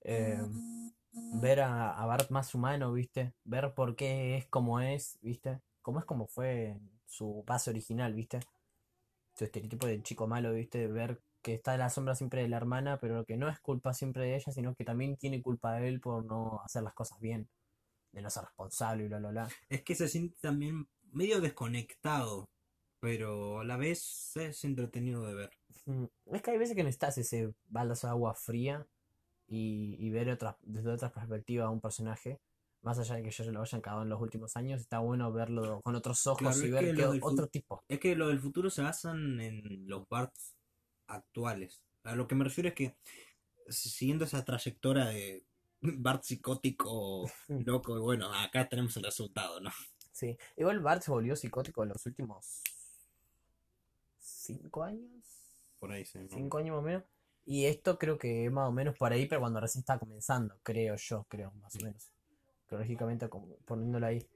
[0.00, 0.40] Eh,
[1.34, 3.34] ver a, a Bart más humano, ¿viste?
[3.44, 5.60] Ver por qué es como es, ¿viste?
[5.82, 8.40] Cómo es como fue su base original, ¿viste?
[9.36, 10.86] Su estereotipo de chico malo, ¿viste?
[10.88, 13.92] Ver que está en la sombra siempre de la hermana, pero que no es culpa
[13.94, 17.20] siempre de ella, sino que también tiene culpa de él por no hacer las cosas
[17.20, 17.48] bien,
[18.12, 19.48] de no ser responsable y bla, bla, bla.
[19.68, 22.48] Es que se siente también medio desconectado,
[23.00, 25.50] pero a la vez es entretenido de ver.
[25.86, 28.86] Mm, Es que hay veces que necesitas ese baldazo de agua fría
[29.48, 32.40] y, y ver otra, desde otra perspectiva a un personaje,
[32.84, 35.80] más allá de que ya lo hayan cagado en los últimos años, está bueno verlo
[35.82, 37.82] con otros ojos Claro, y ver que otro tipo.
[37.88, 40.54] Es que lo del futuro se basan en los Barts
[41.06, 41.82] actuales.
[42.04, 42.96] A lo que me refiero es que
[43.68, 45.44] si- siguiendo esa trayectoria de
[45.80, 49.70] Bart psicótico, loco, y bueno, acá tenemos el resultado, ¿no?
[50.12, 52.62] Sí, igual Bart se volvió psicótico en los últimos
[54.18, 55.24] cinco años,
[55.78, 56.18] Por ahí sí.
[56.18, 56.28] ¿no?
[56.28, 57.04] cinco años más o menos.
[57.46, 60.58] Y esto creo que es más o menos por ahí, pero cuando recién está comenzando,
[60.62, 62.10] creo yo, creo, más o menos.
[62.74, 64.26] Cronológicamente como poniéndolo ahí.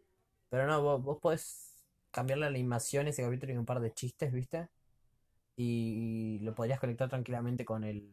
[0.48, 1.74] Pero no, vos, vos podés
[2.10, 4.68] cambiar la animación ese capítulo y un par de chistes, ¿viste?
[5.56, 8.08] Y lo podrías conectar tranquilamente con el.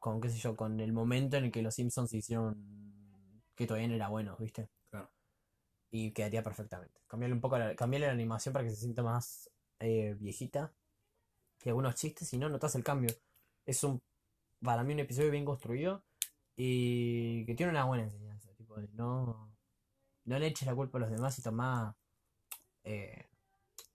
[0.00, 3.42] con qué sé yo, con el momento en el que los Simpsons se hicieron.
[3.54, 4.70] que todavía no era bueno, ¿viste?
[4.90, 5.10] Claro.
[5.90, 7.00] Y quedaría perfectamente.
[7.08, 10.72] Cambiarle un poco la, cambiarle la animación para que se sienta más eh, viejita.
[11.62, 13.10] Y algunos chistes, si no, notas el cambio.
[13.66, 14.00] Es un,
[14.62, 16.02] para mí, un episodio bien construido
[16.56, 18.27] y que tiene una buena enseñanza.
[18.78, 19.50] De no,
[20.24, 21.96] no le eches la culpa a los demás y tomá,
[22.84, 23.26] eh,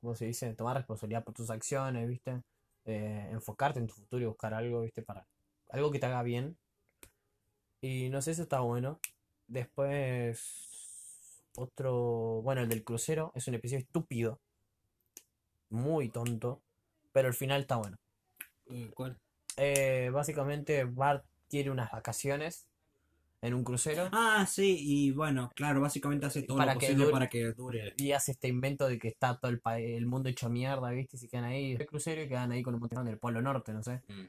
[0.02, 0.54] ¿cómo se dice?
[0.54, 2.42] Tomar responsabilidad por tus acciones, ¿viste?
[2.86, 5.02] Eh, enfocarte en tu futuro y buscar algo, ¿viste?
[5.02, 5.26] Para
[5.70, 6.58] algo que te haga bien.
[7.82, 9.00] Y no sé, eso está bueno.
[9.48, 14.40] Después, otro, bueno, el del crucero es un episodio estúpido,
[15.70, 16.62] muy tonto,
[17.12, 17.98] pero el final está bueno.
[18.68, 19.18] Eh, ¿Cuál?
[19.58, 22.66] Eh, básicamente Bart quiere unas vacaciones
[23.44, 27.06] en un crucero Ah, sí, y bueno, claro, básicamente hace todo Para lo que posible
[27.06, 27.94] dure- para que dure.
[27.98, 31.18] y hace este invento de que está todo el, pa- el mundo hecho mierda, ¿viste?
[31.18, 33.42] Y se quedan ahí en el crucero y quedan ahí con un montón del Polo
[33.42, 34.02] Norte, no sé.
[34.08, 34.28] Mm.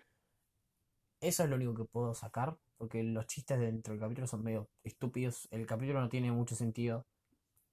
[1.20, 4.68] Eso es lo único que puedo sacar, porque los chistes dentro del capítulo son medio
[4.82, 5.48] estúpidos.
[5.50, 7.06] El capítulo no tiene mucho sentido,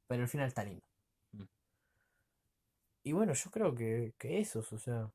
[0.08, 0.84] pero el final está lindo.
[1.34, 1.44] Mm.
[3.04, 5.12] Y bueno, yo creo que, que esos, o sea,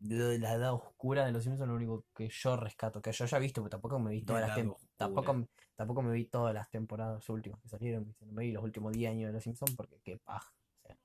[0.00, 3.24] de la edad oscura de los Simpsons es lo único que yo rescato, que yo
[3.24, 4.88] haya visto, porque tampoco me vi La todas las edad tem- oscura.
[4.96, 9.10] Tampoco, tampoco me vi todas las temporadas últimas que salieron, me vi los últimos 10
[9.10, 10.52] años de los Simpsons porque qué paja.
[10.82, 10.96] o sea,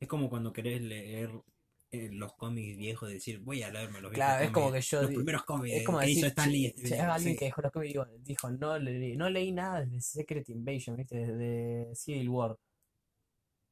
[0.00, 1.30] Es como cuando querés leer
[1.90, 4.88] eh, los cómics viejos, de decir, voy a leerme los viejos Claro, es como cómics,
[4.90, 6.74] que yo los primeros cómics Es como que hizo decir, Stan Lee.
[6.76, 7.38] si- si es alguien sí.
[7.38, 10.96] que dejó los cómics y digo- dijo, no, le- no leí nada desde Secret Invasion,
[10.96, 11.16] ¿viste?
[11.16, 12.56] Desde Civil War.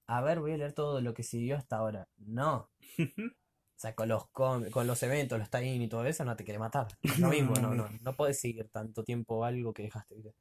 [0.07, 2.09] A ver, voy a leer todo lo que siguió hasta ahora.
[2.19, 2.69] No.
[3.81, 6.59] O sea, con los, con los eventos, los tie-in y todo eso, no te quiere
[6.59, 6.87] matar.
[7.19, 8.13] Lo mismo, no, no, no.
[8.15, 10.35] puedes seguir tanto tiempo algo que dejaste, ¿viste?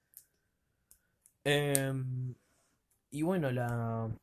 [1.45, 2.35] Em,
[3.11, 4.13] y bueno, la,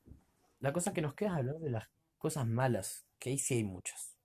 [0.61, 3.65] la cosa que nos queda es hablar de las cosas malas, que ahí sí hay
[3.65, 4.19] muchas.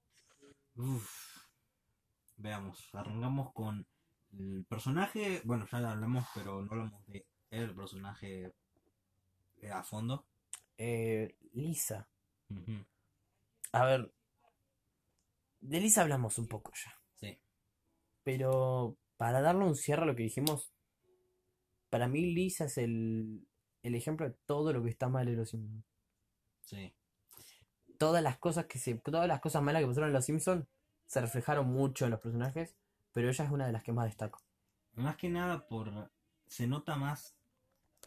[0.75, 1.09] Uf.
[2.35, 3.87] Veamos, arrancamos con
[4.37, 8.51] el personaje, bueno, ya lo hablamos, pero no hablamos de el personaje
[9.71, 10.25] a fondo.
[10.77, 12.09] Eh, Lisa.
[13.71, 14.11] A ver,
[15.61, 17.39] de Lisa hablamos un poco ya, Sí,
[18.23, 20.71] pero para darle un cierre a lo que dijimos,
[21.89, 23.47] para mí Lisa es el,
[23.83, 25.85] el ejemplo de todo lo que está mal en Los Simpsons.
[26.65, 26.93] sí.
[27.97, 30.65] Todas las cosas que se, todas las cosas malas que pasaron en Los Simpsons
[31.05, 32.75] se reflejaron mucho en los personajes,
[33.11, 34.41] pero ella es una de las que más destaco.
[34.93, 36.09] Más que nada por
[36.47, 37.35] se nota más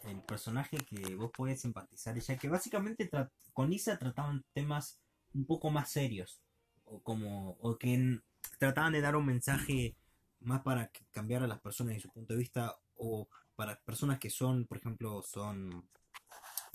[0.03, 3.09] el personaje que vos podés simpatizar, ya que básicamente
[3.53, 5.01] con Lisa trataban temas
[5.33, 6.43] un poco más serios,
[6.87, 8.21] o como, o que
[8.59, 9.97] trataban de dar un mensaje
[10.41, 14.31] más para cambiar a las personas en su punto de vista, o para personas que
[14.31, 15.89] son, por ejemplo, son,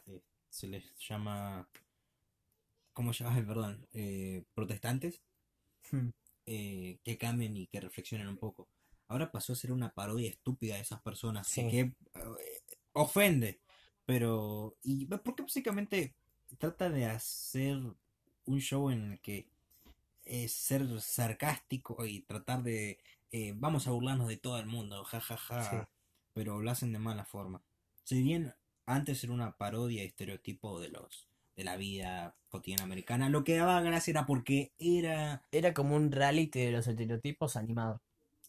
[0.07, 1.67] eh, se les llama,
[2.93, 3.35] ¿cómo se llama?
[3.47, 5.21] Perdón, eh, protestantes
[6.45, 8.67] eh, que cambien y que reflexionen un poco.
[9.07, 11.61] Ahora pasó a ser una parodia estúpida de esas personas Sí.
[11.69, 11.93] que
[12.93, 13.59] ofende,
[14.05, 16.13] pero y porque básicamente
[16.57, 17.77] trata de hacer
[18.45, 19.47] un show en el que
[20.29, 22.99] es ser sarcástico y tratar de
[23.31, 25.77] eh, vamos a burlarnos de todo el mundo, jajaja, Sí.
[26.33, 27.61] pero lo hacen de mala forma.
[28.03, 28.53] Si bien
[28.85, 33.57] antes era una parodia y estereotipo de los de la vida cotidiana americana, lo que
[33.57, 38.01] daba gracia era porque era Era como un reality de los estereotipos animado.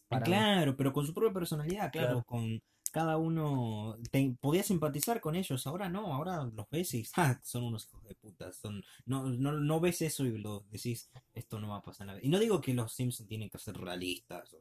[0.07, 0.31] para mí.
[0.31, 2.23] Claro, pero con su propia personalidad, claro, Claro.
[2.25, 7.39] con cada uno te, podías simpatizar con ellos, ahora no, ahora los ves y ah,
[7.43, 11.59] son unos hijos de puta, son no, no, no ves eso y lo decís, esto
[11.59, 12.19] no va a pasar nada.
[12.21, 14.59] Y no digo que los Simpsons tienen que ser realistas o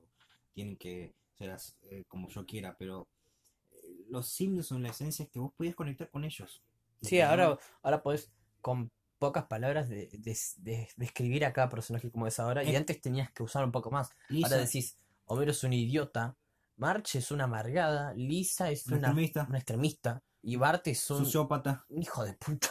[0.52, 3.08] tienen que ser eh, como yo quiera, pero
[3.72, 6.62] eh, los Simpsons, la esencia es que vos podías conectar con ellos.
[7.00, 12.10] Sí, ahora, no- ahora podés con pocas palabras de, de- de- describir a cada personaje
[12.10, 14.10] como es ahora, y antes tenías que usar un poco más.
[14.40, 16.36] Ahora decís, Homero es un idiota,
[16.80, 21.18] Marge es una amargada, Lisa es un una, extremista, una extremista, y Bart es un,
[21.18, 22.70] sociópata, un hijo de puta.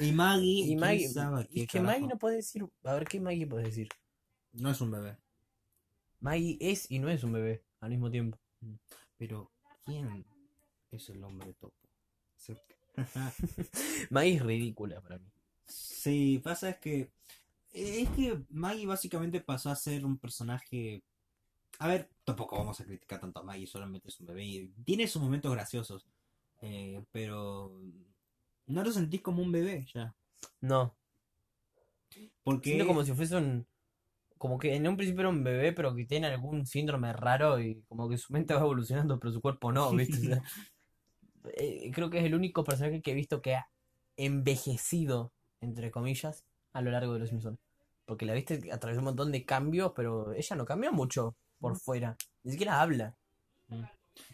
[0.00, 3.20] y Maggie, Y Maggie, sabe qué es que Maggie no puede decir, a ver, ¿qué
[3.20, 3.88] Maggie puede decir?
[4.54, 5.16] no es un bebé.
[6.18, 8.36] Maggie es y no es un bebé al mismo tiempo.
[9.16, 9.52] Pero,
[9.84, 10.26] ¿quién
[10.90, 11.76] es el hombre topo?
[14.10, 15.30] Maggie es ridícula para mí.
[15.64, 17.12] Sí, pasa es que.
[17.72, 21.04] Es que Maggie básicamente pasó a ser un personaje.
[21.78, 24.44] A ver, tampoco vamos a criticar tanto a Maggie, solamente es un bebé.
[24.44, 26.06] y tiene sus momentos graciosos.
[26.60, 27.80] eh, pero.
[28.66, 30.14] No lo sentís como un bebé ya.
[30.60, 30.94] No,
[32.42, 32.70] Porque.
[32.70, 33.66] siento como si fuese un,
[34.38, 37.82] como que en un principio era un bebé, pero que tiene algún síndrome raro y
[37.88, 40.16] como que su mente va evolucionando, pero su cuerpo no, ¿viste?
[40.16, 40.42] O sea,
[41.56, 43.68] eh, creo que es el único personaje que he visto que ha
[44.16, 47.58] envejecido, entre comillas, a lo largo de los Simpsons.
[48.04, 51.36] Porque la viste a través de un montón de cambios, pero ella no cambió mucho
[51.60, 52.16] por fuera.
[52.44, 53.16] Ni siquiera habla.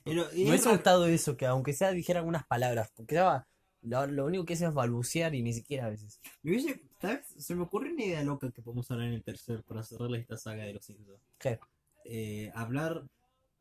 [0.05, 3.47] Pero- y Me es hubiese gustado eso, que aunque sea dijera algunas palabras, porque daba,
[3.83, 6.21] lo, lo único que hace es balbucear y ni siquiera a veces.
[6.43, 7.27] me hubiese- ¿sabes?
[7.39, 10.37] Se me ocurre una idea loca que podemos hablar en el tercer para cerrarle esta
[10.39, 11.21] saga de los Simpsons.
[11.39, 11.59] ¿Qué?
[12.07, 13.05] eh, hablar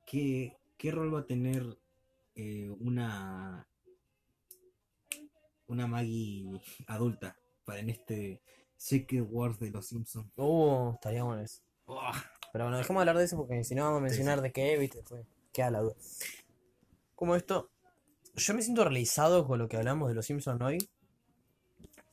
[0.05, 1.77] qué, qué rol va a tener
[2.35, 3.67] eh, una
[5.67, 6.45] una Maggie
[6.87, 8.41] adulta para en este
[8.75, 10.27] Secret Wars de los Simpsons.
[10.35, 11.61] Uh, estaría bueno eso.
[12.53, 14.77] Pero bueno, dejemos de hablar de eso porque si no vamos a mencionar de qué,
[14.77, 15.95] viste, después queda la duda.
[17.15, 17.71] Como esto,
[18.35, 20.77] yo me siento realizado con lo que hablamos de los Simpsons hoy,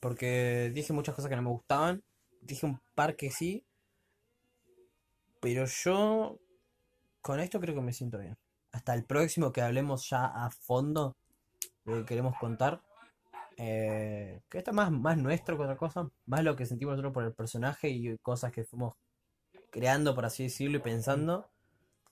[0.01, 2.03] porque dije muchas cosas que no me gustaban,
[2.41, 3.67] dije un par que sí,
[5.41, 6.39] pero yo
[7.21, 8.39] con esto creo que me siento bien.
[8.73, 11.17] Hasta el próximo que hablemos ya a fondo
[11.85, 12.81] de lo que queremos contar.
[13.59, 17.13] eh, que esto es más, más nuestro que otra cosa, más lo que sentimos nosotros
[17.13, 18.95] por el personaje y cosas que fuimos
[19.71, 21.51] creando, por así decirlo, y pensando,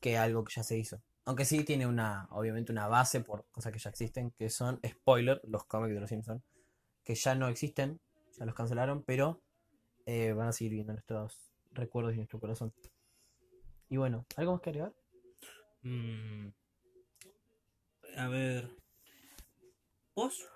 [0.00, 1.00] que algo que ya se hizo.
[1.24, 5.40] Aunque sí tiene una, obviamente, una base por cosas que ya existen, que son, spoiler,
[5.44, 6.42] los cómics de los Simpsons,
[7.04, 8.00] que ya no existen,
[8.38, 9.40] ya los cancelaron, pero
[10.06, 12.72] eh, van a seguir viendo nuestros recuerdos y nuestro corazón.
[13.90, 14.94] Y bueno, ¿algo más que agregar?
[15.82, 16.48] Mm,
[18.16, 18.70] a ver,
[20.14, 20.48] ¿vos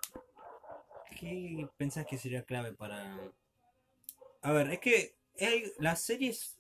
[1.19, 3.17] qué pensás que sería clave para
[4.43, 5.17] A ver, es que
[5.79, 6.59] las series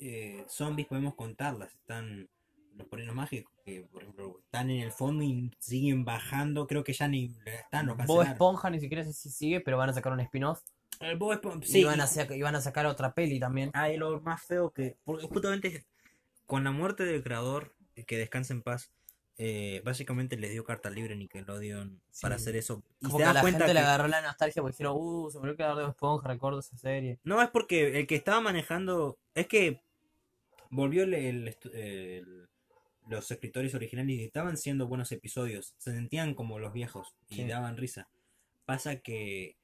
[0.00, 1.72] eh, zombies podemos contarlas.
[1.74, 2.28] Están
[2.74, 6.66] los polinos mágicos que, por ejemplo, están en el fondo y siguen bajando.
[6.66, 8.22] Creo que ya ni están, lo Bob.
[8.22, 10.60] Esponja ni siquiera sé si sigue, pero van a sacar un spin-off.
[11.00, 13.70] El Bob Esponja- Y sí, van a sac- y van a sacar otra peli también.
[13.74, 14.96] Ah, y lo más feo que.
[15.04, 15.84] Porque justamente
[16.46, 17.74] con la muerte del creador,
[18.06, 18.90] que descansa en paz,
[19.36, 22.20] eh, básicamente les dio carta libre Nickelodeon Sí.
[22.22, 22.82] para hacer eso.
[23.00, 25.30] Y Como te que la cuenta gente le que- agarró la nostalgia porque dijeron, uh,
[25.30, 27.18] se murió el creador de Bob Esponja, recuerdo esa serie.
[27.24, 29.18] No, es porque el que estaba manejando.
[29.34, 29.80] Es que
[30.70, 32.48] volvió el, el estu- el-
[33.08, 35.74] los escritores originales y estaban siendo buenos episodios.
[35.78, 37.44] Se sentían como los viejos y Sí.
[37.46, 38.08] daban risa.
[38.64, 39.56] Pasa que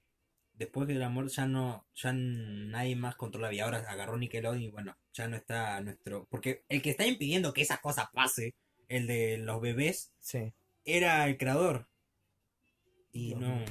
[0.54, 3.54] después del amor ya no, ya nadie más controlaba.
[3.54, 6.26] Y ahora agarró Nickelodeon y bueno, ya no está nuestro.
[6.30, 8.54] Porque el que está impidiendo que esa cosa pase,
[8.88, 10.52] el de los bebés, Sí.
[10.84, 11.86] era el creador.
[13.12, 13.64] Y Dios no.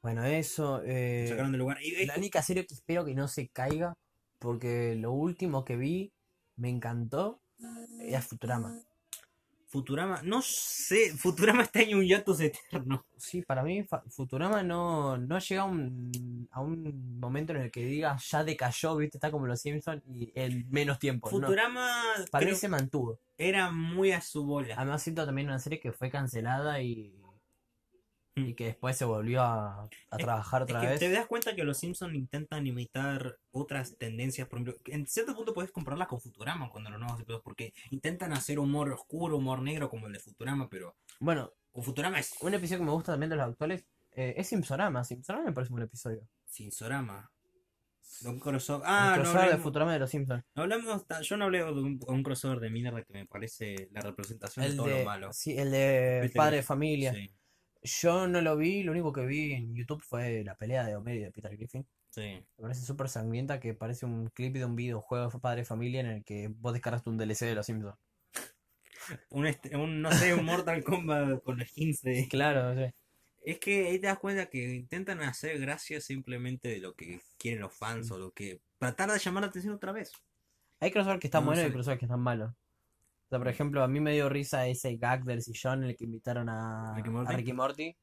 [0.00, 0.82] Bueno, eso.
[0.84, 1.78] eh, sacaron del lugar.
[1.82, 3.96] Y- la única serie que espero que no se caiga,
[4.42, 6.12] porque lo último que vi
[6.56, 7.40] me encantó,
[8.00, 8.76] era Futurama.
[9.68, 13.06] Futurama, no sé, Futurama está en un hiatus eterno.
[13.16, 17.86] Sí, para mí Futurama no, no llega a un, a un momento en el que
[17.86, 21.30] diga ya decayó, viste, está como los Simpsons y en menos tiempo.
[21.30, 21.46] no.
[21.46, 23.18] Futurama para mí se mantuvo.
[23.38, 24.74] era muy a su bola.
[24.76, 27.14] Además siento también una serie que fue cancelada y,
[28.34, 28.46] Mm.
[28.46, 30.98] y que después se volvió a, a Es- trabajar Es otra que vez.
[31.00, 35.52] te das cuenta que los Simpsons intentan imitar otras tendencias, por ejemplo, en cierto punto
[35.52, 39.90] puedes compararla con Futurama cuando los nuevos episodios, porque intentan hacer humor oscuro, humor negro
[39.90, 43.30] como el de Futurama, pero Bueno, o Futurama es un episodio que me gusta también
[43.30, 45.04] de los actuales eh, es Simpsonama.
[45.04, 46.20] Simpsonama me parece un buen episodio.
[46.46, 47.30] Sinsorama.
[48.26, 48.82] Un crossover.
[48.86, 50.44] Ah, no crossover de hablemos, Futurama de los Simpsons.
[50.54, 54.00] no hablamos yo no hablé de un, un crossover de mierda que me parece la
[54.02, 55.32] representación de todo de, lo malo.
[55.32, 57.14] sí, el de Padre de Familia.
[57.14, 57.30] Sí,
[57.82, 61.18] Yo no lo vi, lo único que vi en YouTube fue la pelea de Homero
[61.20, 61.86] y de Peter Griffin.
[62.10, 62.44] sí.
[62.58, 66.00] Me parece súper sangrienta que parece un clip de un videojuego de Padre de Familia
[66.00, 67.96] en el que vos descargaste un DLC de los Simpsons.
[69.30, 72.28] Un, este- un, no sé, un Mortal Kombat con skins de...
[72.28, 72.94] Claro, sí.
[73.44, 77.62] Es que ahí te das cuenta que intentan hacer gracia simplemente de lo que quieren
[77.62, 78.60] los fans o lo que...
[78.78, 80.12] Tratar de llamar la atención otra vez.
[80.78, 82.54] Hay crossover que están No, buenos y crossover que están malos.
[83.32, 85.96] O sea, por ejemplo, a mí me dio risa ese gag del sillón en el
[85.96, 87.34] que invitaron a Ricky a Morty.
[87.36, 87.96] Ricky Morty.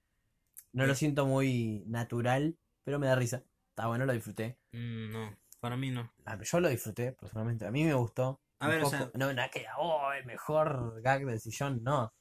[0.73, 3.43] No lo siento muy natural, pero me da risa.
[3.69, 4.57] Está bueno, lo disfruté.
[4.71, 6.11] Mm, no, para mí no.
[6.25, 7.67] Ah, Yo lo disfruté, personalmente.
[7.67, 8.41] A mí me gustó.
[8.57, 12.11] A ver, o poco- sea- No, nada que, oh, el mejor gag del sillón, no.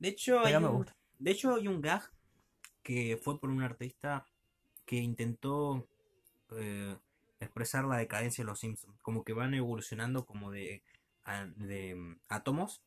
[0.00, 0.96] De hecho, hay me un, gusta.
[1.20, 2.02] de hecho hay un gag
[2.82, 4.26] que fue por un artista
[4.84, 5.86] que intentó
[6.50, 6.96] eh,
[7.38, 8.98] expresar la decadencia de los Simpsons.
[9.02, 10.82] Como que van evolucionando como de,
[11.56, 12.82] de mm, átomos.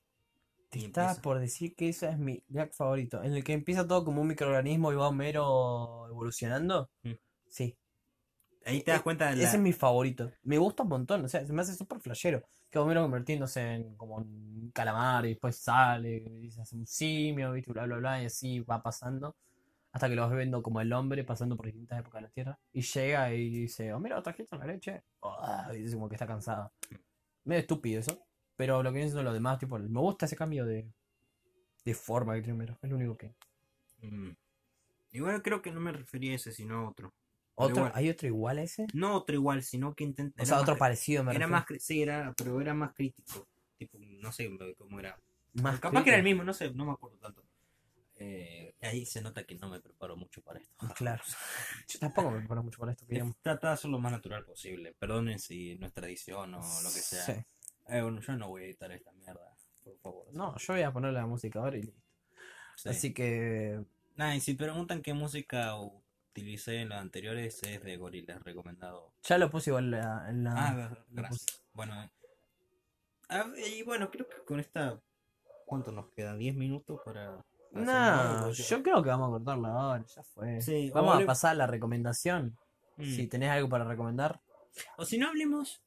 [0.69, 1.21] Te estaba empieza.
[1.21, 3.23] por decir que ese es mi gag favorito.
[3.23, 6.89] En el que empieza todo como un microorganismo y va Homero evolucionando.
[7.03, 7.11] Mm.
[7.47, 7.75] Sí.
[8.65, 9.43] Ahí te das E- cuenta de la...
[9.43, 10.31] Ese es mi favorito.
[10.43, 11.25] Me gusta un montón.
[11.25, 12.43] O sea, se me hace súper flashero.
[12.69, 17.51] Que Homero convirtiéndose en como un calamar y después sale y se hace un simio,
[17.53, 17.71] ¿viste?
[17.71, 18.21] Bla, bla, bla.
[18.21, 19.35] Y así va pasando.
[19.91, 22.59] Hasta que lo vas viendo como el hombre pasando por distintas épocas de la Tierra.
[22.73, 25.01] Y llega y dice, Homero, ¿trajiste la leche?
[25.23, 26.71] Ah, y dice como que está cansado.
[27.45, 28.21] Medio estúpido eso.
[28.59, 30.85] Pero lo que viene siendo lo demás, tipo, me gusta ese cambio de,
[31.85, 32.65] de forma que tiene.
[32.81, 33.33] Es lo único que.
[34.01, 34.31] Mm.
[35.13, 37.13] Igual creo que no me refería a ese, sino a otro.
[37.55, 37.89] ¿Otro.
[37.93, 38.87] ¿Hay otro igual a ese?
[38.93, 40.43] No otro igual, sino que intenta...
[40.43, 41.65] O sea, otro parecido me Era refiero.
[41.69, 43.47] más, sí, era, pero era más crítico.
[43.77, 45.17] Tipo, no sé cómo era.
[45.53, 47.45] Más Capaz que era el mismo, no sé, no me acuerdo tanto.
[48.17, 50.75] Eh, ahí se nota que no me preparo mucho para esto.
[50.97, 51.23] Claro.
[51.87, 53.05] Yo tampoco me preparo mucho para esto.
[53.41, 54.93] Trata de hacerlo lo más natural posible.
[54.99, 57.23] Perdonen si no es tradición o lo que sea.
[57.23, 57.33] Sí.
[57.89, 60.27] Eh, bueno, yo no voy a editar esta mierda, por favor.
[60.33, 62.01] No, yo voy a poner la música ahora y listo.
[62.75, 62.89] Sí.
[62.89, 63.83] Así que.
[64.15, 69.13] Nada, y si preguntan qué música utilicé en las anteriores, es de Gorillaz, recomendado.
[69.23, 70.29] Ya lo puse igual en la.
[70.29, 71.63] en la- Ah, gracias.
[71.73, 72.09] Bueno, eh.
[73.29, 74.99] Ah, y bueno, creo que con esta.
[75.65, 76.35] ¿Cuánto nos queda?
[76.35, 77.43] ¿10 minutos para.?
[77.71, 80.59] No, yo creo que vamos a cortarla ahora, ya fue.
[80.61, 82.57] Sí, Vamos a pasar a la recomendación.
[82.97, 83.03] Mm.
[83.03, 84.41] Si tenés algo para recomendar.
[84.97, 85.81] O si no hablemos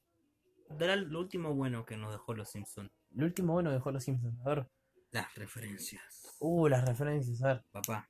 [0.69, 2.91] de lo último bueno que nos dejó los Simpsons.
[3.15, 4.39] El último bueno dejó los Simpsons.
[4.45, 4.67] A ver.
[5.11, 6.35] Las referencias.
[6.39, 7.63] Uh, las referencias, a ver.
[7.71, 8.09] Papá.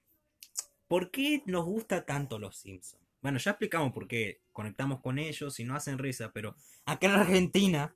[0.88, 3.04] ¿Por qué nos gusta tanto los Simpsons?
[3.22, 7.14] Bueno, ya explicamos por qué conectamos con ellos y no hacen risa, pero acá en
[7.14, 7.96] Argentina,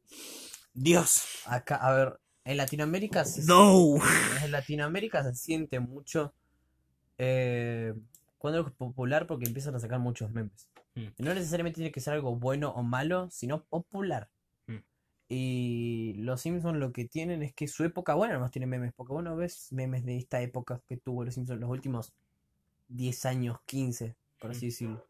[0.73, 1.41] Dios.
[1.45, 2.19] Acá, a ver.
[2.45, 3.97] En Latinoamérica se, No.
[4.43, 6.33] en Latinoamérica se siente mucho
[7.17, 7.93] eh,
[8.37, 10.69] cuando es popular porque empiezan a sacar muchos memes.
[10.95, 11.07] Mm.
[11.17, 14.29] No necesariamente tiene que ser algo bueno o malo, sino popular.
[15.30, 19.13] Y los Simpsons lo que tienen es que su época buena nomás tiene memes, porque
[19.13, 22.13] bueno ves memes de esta época que tuvo los Simpsons los últimos
[22.88, 24.69] 10 años, 15, por así Mm.
[24.69, 25.05] decirlo.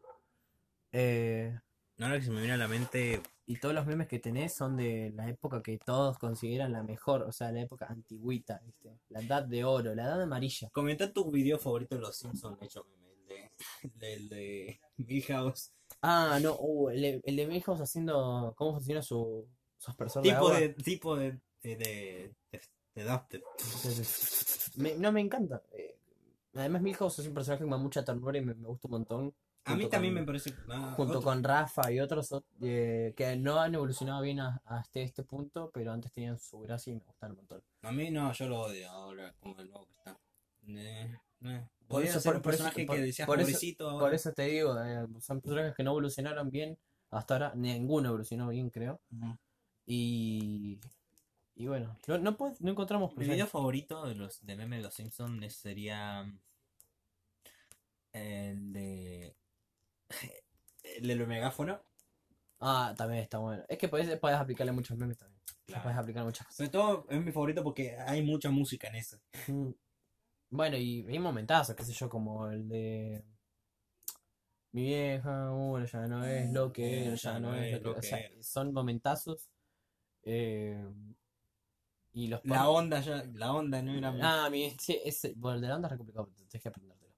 [0.92, 1.58] Eh,
[2.00, 4.76] Ahora que se me viene a la mente, Y todos los memes que tenés son
[4.76, 8.98] de la época que todos consideran la mejor, o sea, la época antigüita, ¿viste?
[9.08, 10.68] La edad de oro, la edad amarilla.
[10.70, 13.50] comenta tu video favorito de los Simpsons hecho meme, el de,
[13.82, 15.72] el de, el de Milhouse.
[16.02, 19.48] Ah, no, uh, el, de- el de Milhouse haciendo cómo funciona su,
[19.86, 20.58] de Tipo agua.
[20.60, 22.60] de, tipo de, de, de, de,
[22.94, 23.42] de dubstep.
[24.76, 25.62] Me- no, me encanta.
[25.72, 25.96] Eh,
[26.54, 29.34] además, Milhouse es un personaje con mucha ternura y me, me gusta un montón.
[29.64, 30.54] A mí también con- me parece.
[30.70, 34.62] ah, Junto otro- con Rafa y otros ot- eh, que no han evolucionado bien a-
[34.64, 37.62] hasta este punto, pero antes tenían su gracia y me gustan un montón.
[37.82, 40.18] A mí no, yo lo odio ahora como el nuevo que está.
[40.68, 41.14] Eh,
[41.44, 41.68] eh.
[41.86, 43.98] Por eso- ser por- un por eso- personaje por- que decías por eso- pobrecito.
[43.98, 46.78] Por eso te digo, eh, son personajes que no evolucionaron bien.
[47.10, 49.00] Hasta ahora ninguno evolucionó bien, creo.
[49.10, 49.36] Ujú.
[49.90, 50.78] Y,
[51.54, 54.82] y bueno, no, no, pod- no encontramos Mi video favorito de los de meme de
[54.82, 56.30] los Simpsons sería
[58.12, 59.34] el de
[60.82, 61.80] el del megáfono.
[62.60, 63.64] Ah, también está bueno.
[63.68, 65.40] Es que podés, podés aplicarle muchos memes también.
[65.64, 65.84] Claro.
[65.84, 66.56] Podés aplicar muchas cosas.
[66.56, 69.18] Sobre todo es mi favorito porque hay mucha música en eso.
[69.46, 69.70] Mm.
[70.50, 73.22] Bueno, y hay momentazos, qué sé yo, como el de
[74.72, 78.18] mi vieja, bueno, ya no es lo que ya no es lo que, o sea,
[78.42, 79.48] son momentazos.
[80.24, 80.84] Eh,
[82.12, 85.60] y los La onda ya, la onda no era Ah, mi, sí, ese, bueno, el
[85.62, 87.12] de la onda es re complicado, tenés que aprendértelo.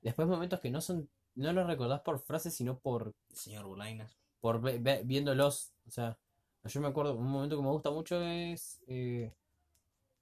[0.00, 4.16] Después momentos que no son, no los recordás por frases, sino por, señor Bulainas.
[4.40, 5.72] por ve- ve- viéndolos.
[5.86, 6.18] O sea,
[6.64, 9.32] yo me acuerdo, un momento que me gusta mucho es eh,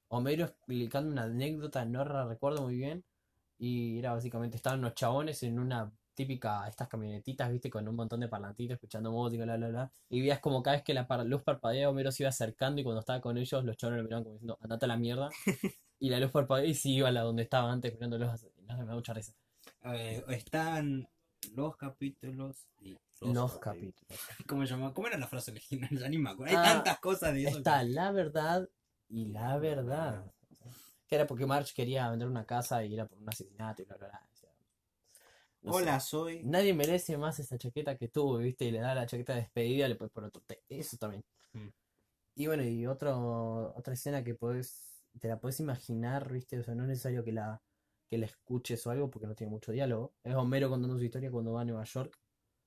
[0.09, 3.05] Homero explicando una anécdota, no la recuerdo muy bien.
[3.59, 5.93] Y era básicamente, estaban unos chabones en una
[6.25, 9.93] típica, estas camionetitas, viste, con un montón de parlantitos, escuchando música, bla, bla, bla.
[10.11, 12.85] Y veías como cada vez que la par- luz parpadeaba, Homero se iba acercando y
[12.85, 15.31] cuando estaba con ellos, los chabones lo miraban como diciendo, andate a la mierda.
[16.03, 18.47] Y la luz parpadeaba y se iba a la donde estaba antes mirándolos.
[18.67, 19.35] No me da mucha risa.
[19.85, 21.07] Eh, están
[21.55, 24.19] los capítulos y Los capítulos.
[24.47, 24.65] ¿Cómo?
[24.95, 25.91] ¿Cómo era la frase original?
[26.01, 26.53] Ya ni me acuerdo.
[26.53, 27.59] Hay Ah, tantas cosas de eso.
[27.59, 28.67] Está la verdad
[29.11, 30.25] y la verdad.
[31.07, 33.97] Que era porque Marge quería vender una casa y era por un asesinato y bla,
[33.97, 34.29] bla, bla.
[35.63, 35.69] Sé.
[35.69, 36.43] Hola, soy.
[36.43, 38.65] Nadie merece más esa chaqueta que tú, ¿viste?
[38.65, 41.23] Y le da la chaqueta de despedida, le puedes poner otro Eso también.
[41.53, 41.69] Mm.
[42.37, 46.59] Y bueno, y otro, otra escena que podés, te la puedes imaginar, ¿viste?
[46.59, 47.63] O sea, no es necesario que la,
[48.09, 50.15] que la escuches o algo porque no tiene mucho diálogo.
[50.25, 52.19] Es Homero contando su historia cuando va a Nueva York.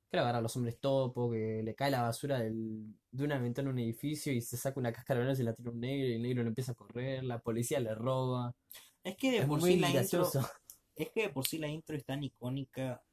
[0.10, 3.40] Que le agarra a los hombres topo, que le cae la basura del, de una
[3.40, 6.08] ventana en un edificio y se saca una cáscara y se la tira un negro
[6.08, 8.56] y el negro le empieza a correr, la policía le roba.
[9.04, 10.30] Es que de Es por muy sí la intro.
[10.96, 13.04] Es que de por sí la intro es tan icónica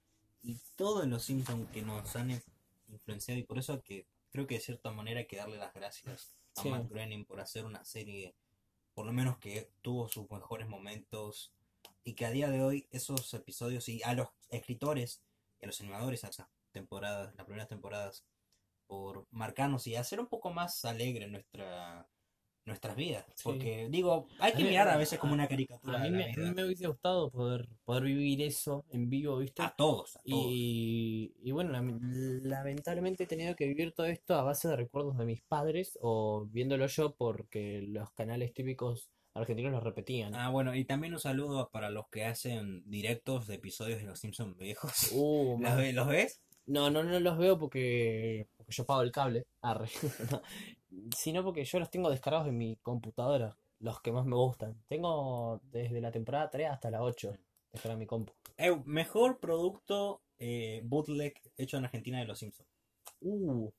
[0.43, 2.43] y todo en los Simpsons que nos han
[2.89, 6.37] influenciado y por eso que creo que de cierta manera hay que darle las gracias
[6.57, 6.69] a Sí.
[6.71, 8.35] Matt Groening por hacer una serie
[8.95, 11.53] por lo menos que tuvo sus mejores momentos
[12.05, 15.23] y que a día de hoy esos episodios y a los escritores
[15.61, 18.25] y a los animadores a esas temporadas, las primeras temporadas
[18.87, 22.09] por marcarnos y hacer un poco más alegre nuestra
[22.71, 23.43] nuestras vidas, Sí.
[23.45, 26.51] porque digo, hay que mirar a veces como una caricatura A mí me, a mí
[26.55, 29.63] me hubiese gustado poder, poder vivir eso en vivo, ¿viste?
[29.63, 30.47] A todos, a todos.
[30.49, 32.01] Y, y bueno, lam-
[32.43, 36.47] lamentablemente he tenido que vivir todo esto a base de recuerdos de mis padres o
[36.51, 40.35] viéndolo yo porque los canales típicos argentinos los repetían.
[40.35, 44.19] Ah, bueno, y también un saludo para los que hacen directos de episodios de Los
[44.21, 44.93] Simpsons viejos.
[45.15, 45.79] Uh, ¿Los, man.
[45.79, 46.41] ve- los ves?
[46.67, 49.89] No, no, no los veo porque, porque yo pago el cable, arre.
[50.91, 54.83] No, Sino porque yo los tengo descargados en mi computadora, los que más me gustan.
[54.89, 57.37] Tengo desde la temporada 3 hasta la 8
[57.73, 58.33] descargado en mi compu.
[58.59, 62.69] Eh, mejor producto eh, bootleg hecho en Argentina de Los Simpsons.
[63.21, 63.71] Uh,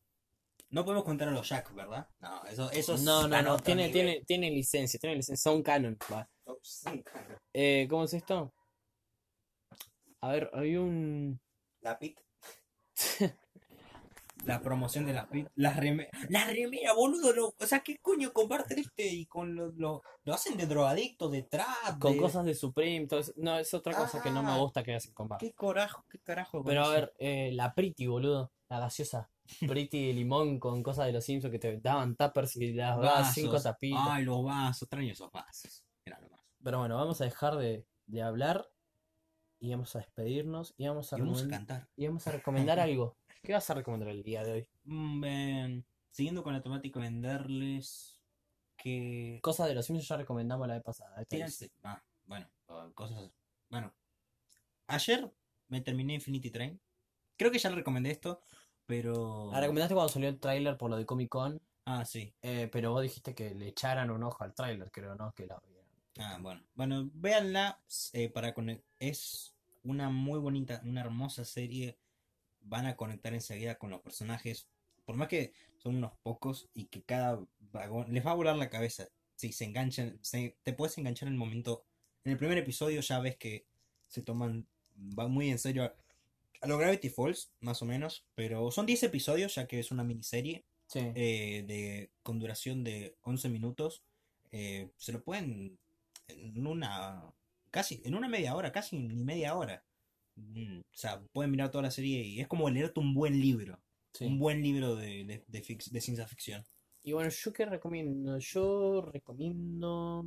[0.70, 2.08] No podemos contar a los Jack, ¿verdad?
[2.20, 3.94] No, eso, eso no, no, no, tiene, nivel.
[3.94, 5.98] tiene, tiene licencia, tiene licencia, son canon.
[6.12, 6.30] va.
[6.46, 7.38] Oh, sí, claro.
[7.54, 8.54] Eh, ¿cómo es esto?
[10.22, 11.40] A ver, hay un...
[11.82, 12.20] La Pit.
[14.46, 15.48] La promoción de la Pit.
[15.56, 16.10] La remera.
[16.30, 17.32] La remera, boludo.
[17.34, 21.30] Lo, o sea, ¿qué coño comparten este y con lo, lo, lo hacen de drogadicto,
[21.30, 22.00] de trap?
[22.00, 23.34] Con de- cosas de Supreme, todo eso.
[23.38, 24.58] No, es otra cosa que no me Ah.
[24.58, 25.30] gusta que hacen con.
[25.40, 26.64] ¿Qué corajo, qué carajo?
[26.64, 29.30] Pero a ver, eh, la Pretty, boludo, la gaseosa.
[29.90, 33.34] Pretty de limón con cosas de los Simpsons que te daban tuppers y las dabas
[33.34, 34.02] cinco tapitas.
[34.10, 35.84] Ay, los vasos, extraño esos vasos.
[36.06, 36.42] Era lo más.
[36.64, 38.68] Pero bueno, vamos a dejar de, de hablar
[39.60, 41.90] y vamos a despedirnos y vamos a, Y vamos a recomend- cantar.
[41.96, 43.18] y vamos a recomendar algo.
[43.44, 44.68] ¿Qué vas a recomendar el día de hoy?
[44.86, 48.22] Mm, ven, siguiendo con la temática, venderles
[48.78, 51.22] que Cosas de los Simpsons ya recomendamos la vez pasada.
[51.22, 51.58] esta vez.
[51.58, 52.48] Fíjense, ah, bueno,
[52.94, 53.32] cosas.
[53.70, 53.94] Bueno,
[54.88, 55.32] ayer
[55.70, 56.80] me terminé Infinity Train.
[57.38, 58.42] Creo que ya le recomendé esto,
[58.86, 59.50] pero.
[59.52, 62.34] La recomendaste cuando salió el tráiler por lo de Comic Con, Ah, sí.
[62.44, 65.34] eh, pero vos dijiste que le echaran un ojo al tráiler, creo, ¿no?
[65.34, 65.88] Que la vieran.
[66.20, 66.62] Ah, bueno.
[66.76, 67.82] Bueno, véanla
[68.14, 71.98] eh, para con es una muy bonita, una hermosa serie
[72.62, 74.68] van a conectar enseguida con los personajes,
[75.06, 77.40] por más que son unos pocos y que cada
[77.72, 79.08] vagón les va a volar la cabeza.
[79.36, 81.84] Si se enganchan, se- te puedes enganchar en el momento.
[82.24, 83.66] En el primer episodio ya ves que
[84.08, 84.68] se toman,
[85.18, 85.96] va muy en serio a,
[86.62, 90.04] a lo Gravity Falls, más o menos, pero son 10 episodios ya que es una
[90.04, 91.00] miniserie Sí.
[91.16, 94.04] eh, de, con duración de 11 minutos.
[94.52, 95.80] eh, se lo pueden
[96.28, 97.24] en una,
[97.72, 99.84] casi, en una media hora, casi ni media hora.
[100.54, 103.80] Mm, O sea, pueden mirar toda la serie y es como leerte un buen libro.
[104.14, 104.26] sí.
[104.26, 106.64] Un buen libro de, de, de fix- de ciencia ficción.
[107.04, 108.38] Y bueno, ¿yo qué recomiendo?
[108.38, 110.26] Yo recomiendo...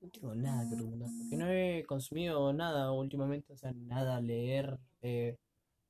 [0.00, 4.20] No tengo nada que recomendar, porque no he consumido nada últimamente, o sea, nada a
[4.20, 4.78] leer.
[5.02, 5.36] eh,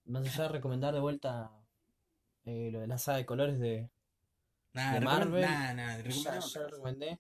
[0.05, 1.51] más allá de recomendar de vuelta
[2.45, 3.89] eh, lo de la saga de colores de,
[4.73, 5.41] Nada, de Marvel.
[5.43, 7.19] nada, nada, ya, lo recomendé.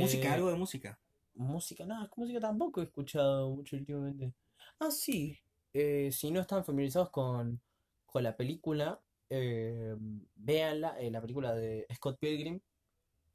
[0.00, 0.98] Música, Eh, algo de música.
[1.38, 4.34] Música, no, música tampoco he escuchado mucho últimamente.
[4.80, 5.38] Ah, sí.
[5.72, 7.60] eh, si no están familiarizados con,
[8.06, 9.94] con la película, eh,
[10.34, 12.60] véanla, eh, la película de Scott Pilgrim,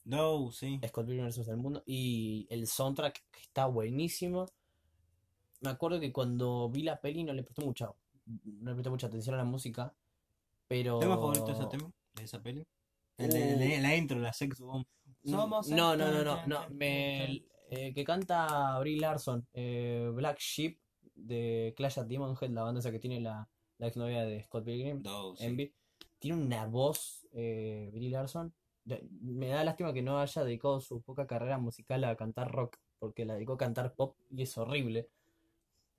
[0.05, 0.79] No, sí.
[0.85, 1.47] Scott Pilgrim vs.
[1.47, 4.47] el mundo, y el soundtrack está buenísimo.
[5.61, 9.07] Me acuerdo que cuando vi la peli no le presté mucha, no le presté mucha
[9.07, 9.93] atención a la música,
[10.67, 10.99] pero...
[10.99, 11.89] ¿Tema favorito de ese tema?
[12.15, 12.65] ¿De esa peli?
[13.17, 14.85] El de, el de- la intro, la sex bomb.
[15.25, 20.77] Somos No, no, no, no, no, me, eh, que canta Brie Larson, eh, Black Sheep
[21.15, 23.47] de Clash at Demonhead, la banda esa que tiene la,
[23.77, 25.45] la exnovia de Scott Pilgrim, No, sí.
[25.45, 25.73] Envy.
[26.19, 28.53] Tiene una voz, eh, Brie Larson.
[28.85, 32.77] de- Me da lástima que no haya dedicado su poca carrera musical a cantar rock,
[32.99, 35.07] porque la dedicó a cantar pop y es horrible.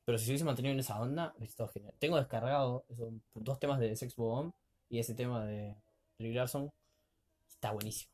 [0.05, 1.95] Pero si se hubiese mantenido en esa onda, es todo genial.
[1.99, 4.53] Tengo descargado esos dos temas de Sex Bomb
[4.91, 5.75] y ese tema de
[6.19, 6.71] Brie Larson.
[7.49, 8.13] Está buenísimo.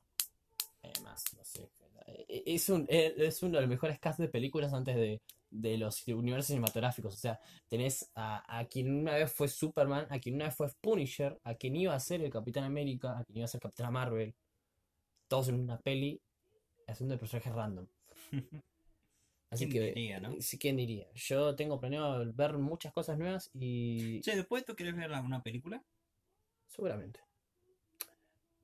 [1.29, 1.71] Además, no sé.
[2.07, 5.79] e- Es, un, e- es uno de los mejores casts de películas antes de, de
[5.79, 7.15] los universos cinematográficos.
[7.15, 10.69] O sea, tenés a, a quien una vez fue Superman, a quien una vez fue
[10.81, 13.91] Punisher, a quien iba a ser el Capitán América, a quien iba a ser Capitana
[13.91, 14.35] Marvel.
[15.29, 16.21] Todos en una peli
[16.89, 17.87] haciendo personajes random.
[19.51, 20.39] Así ¿Quién que, diría, no?
[20.39, 21.07] sí, ¿quién diría?
[21.15, 25.85] Yo tengo planeado ver muchas cosas nuevas y Che, después tú quieres ver una película?
[26.69, 27.21] Seguramente.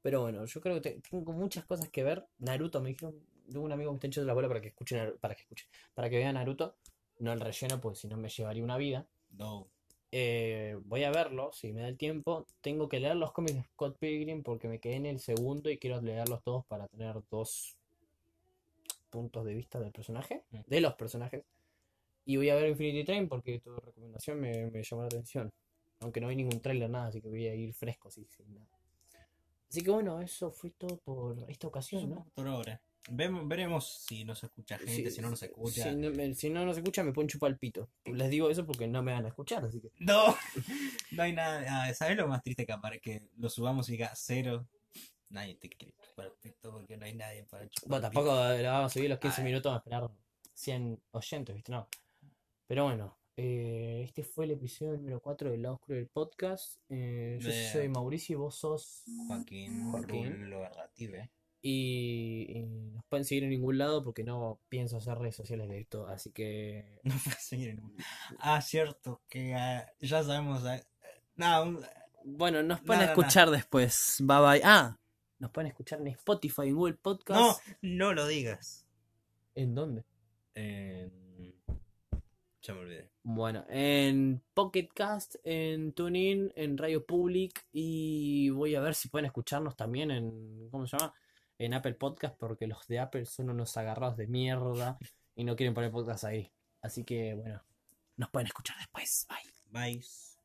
[0.07, 2.25] Pero bueno, yo creo que te- tengo muchas cosas que ver.
[2.39, 3.17] Naruto, me dijeron,
[3.51, 5.67] tengo un amigo que me está echando la bola para que escuche, para que escuche,
[5.95, 6.77] para que vea Naruto.
[7.19, 9.05] No el relleno, porque si no me llevaría una vida.
[9.31, 9.67] No.
[10.13, 12.47] Eh, voy a verlo, si me da el tiempo.
[12.61, 15.79] Tengo que leer los cómics de Scott Pilgrim porque me quedé en el segundo y
[15.79, 17.77] quiero leerlos todos para tener dos
[19.11, 20.59] puntos de vista del personaje, Mm.
[20.69, 21.43] de los personajes.
[22.27, 25.53] Y voy a ver Infinity Train porque tu recomendación me, me llamó la atención.
[25.99, 28.76] Aunque no hay ningún tráiler, nada, así que voy a ir fresco, sí, sin nada.
[29.69, 32.27] Así que bueno, eso fue todo por esta ocasión, ¿no?
[32.35, 32.81] Por ahora.
[33.09, 35.85] Veremos si nos escucha gente, si no nos escucha.
[35.85, 37.89] Si no, me, si no nos escucha, me pueden chupar el pito.
[38.05, 39.93] Les digo eso porque no me van a escuchar, así que.
[40.01, 40.37] No,
[41.13, 41.65] no hay nada.
[41.69, 44.67] ah, ¿Sabes lo más triste que apare que lo subamos y diga cero?
[45.29, 47.89] Nadie te quiere chupar el pito porque no hay nadie para chupar.
[47.89, 49.45] Bueno, tampoco le vamos a subir los 15 Ay.
[49.45, 50.11] minutos a esperar
[50.55, 51.73] 100 oyentes, ¿viste?
[51.73, 51.89] No.
[52.67, 56.79] Pero bueno, eh, este fue el episodio número 4 del lado oscuro del podcast.
[56.89, 59.03] Eh, yo soy Mauricio y vos sos.
[59.29, 60.41] Joaquín, Joaquín.
[60.41, 61.31] Rulo Garrative.
[61.63, 65.81] Y, y nos pueden seguir en ningún lado porque no pienso hacer redes sociales de
[65.81, 66.07] esto.
[66.07, 67.01] Así que.
[67.05, 67.95] No puede seguir en un-
[68.39, 70.63] Ah, cierto, que ah, ya sabemos.
[71.35, 71.81] nada, un-
[72.25, 73.21] Bueno, nos pueden Nada, nada.
[73.21, 74.17] escuchar después.
[74.21, 74.61] Bye bye.
[74.65, 74.99] Ah,
[75.39, 77.61] nos pueden escuchar en Spotify, en Google no, Podcast.
[77.83, 78.87] no lo digas.
[79.55, 80.05] ¿En dónde?
[80.55, 81.26] En-
[82.67, 83.13] Ya me olvidé.
[83.23, 89.27] Bueno, en Pocket Cast, en TuneIn, en Radio Public y voy a ver si pueden
[89.27, 91.15] escucharnos también en, ¿cómo se llama?
[91.59, 94.99] En Apple Podcast porque los de Apple son unos agarrados de mierda
[95.37, 96.53] y no quieren poner podcast ahí.
[96.83, 97.63] Así que bueno,
[98.17, 99.29] nos pueden escuchar después.
[99.29, 99.93] Bye.
[99.95, 100.36] Bye.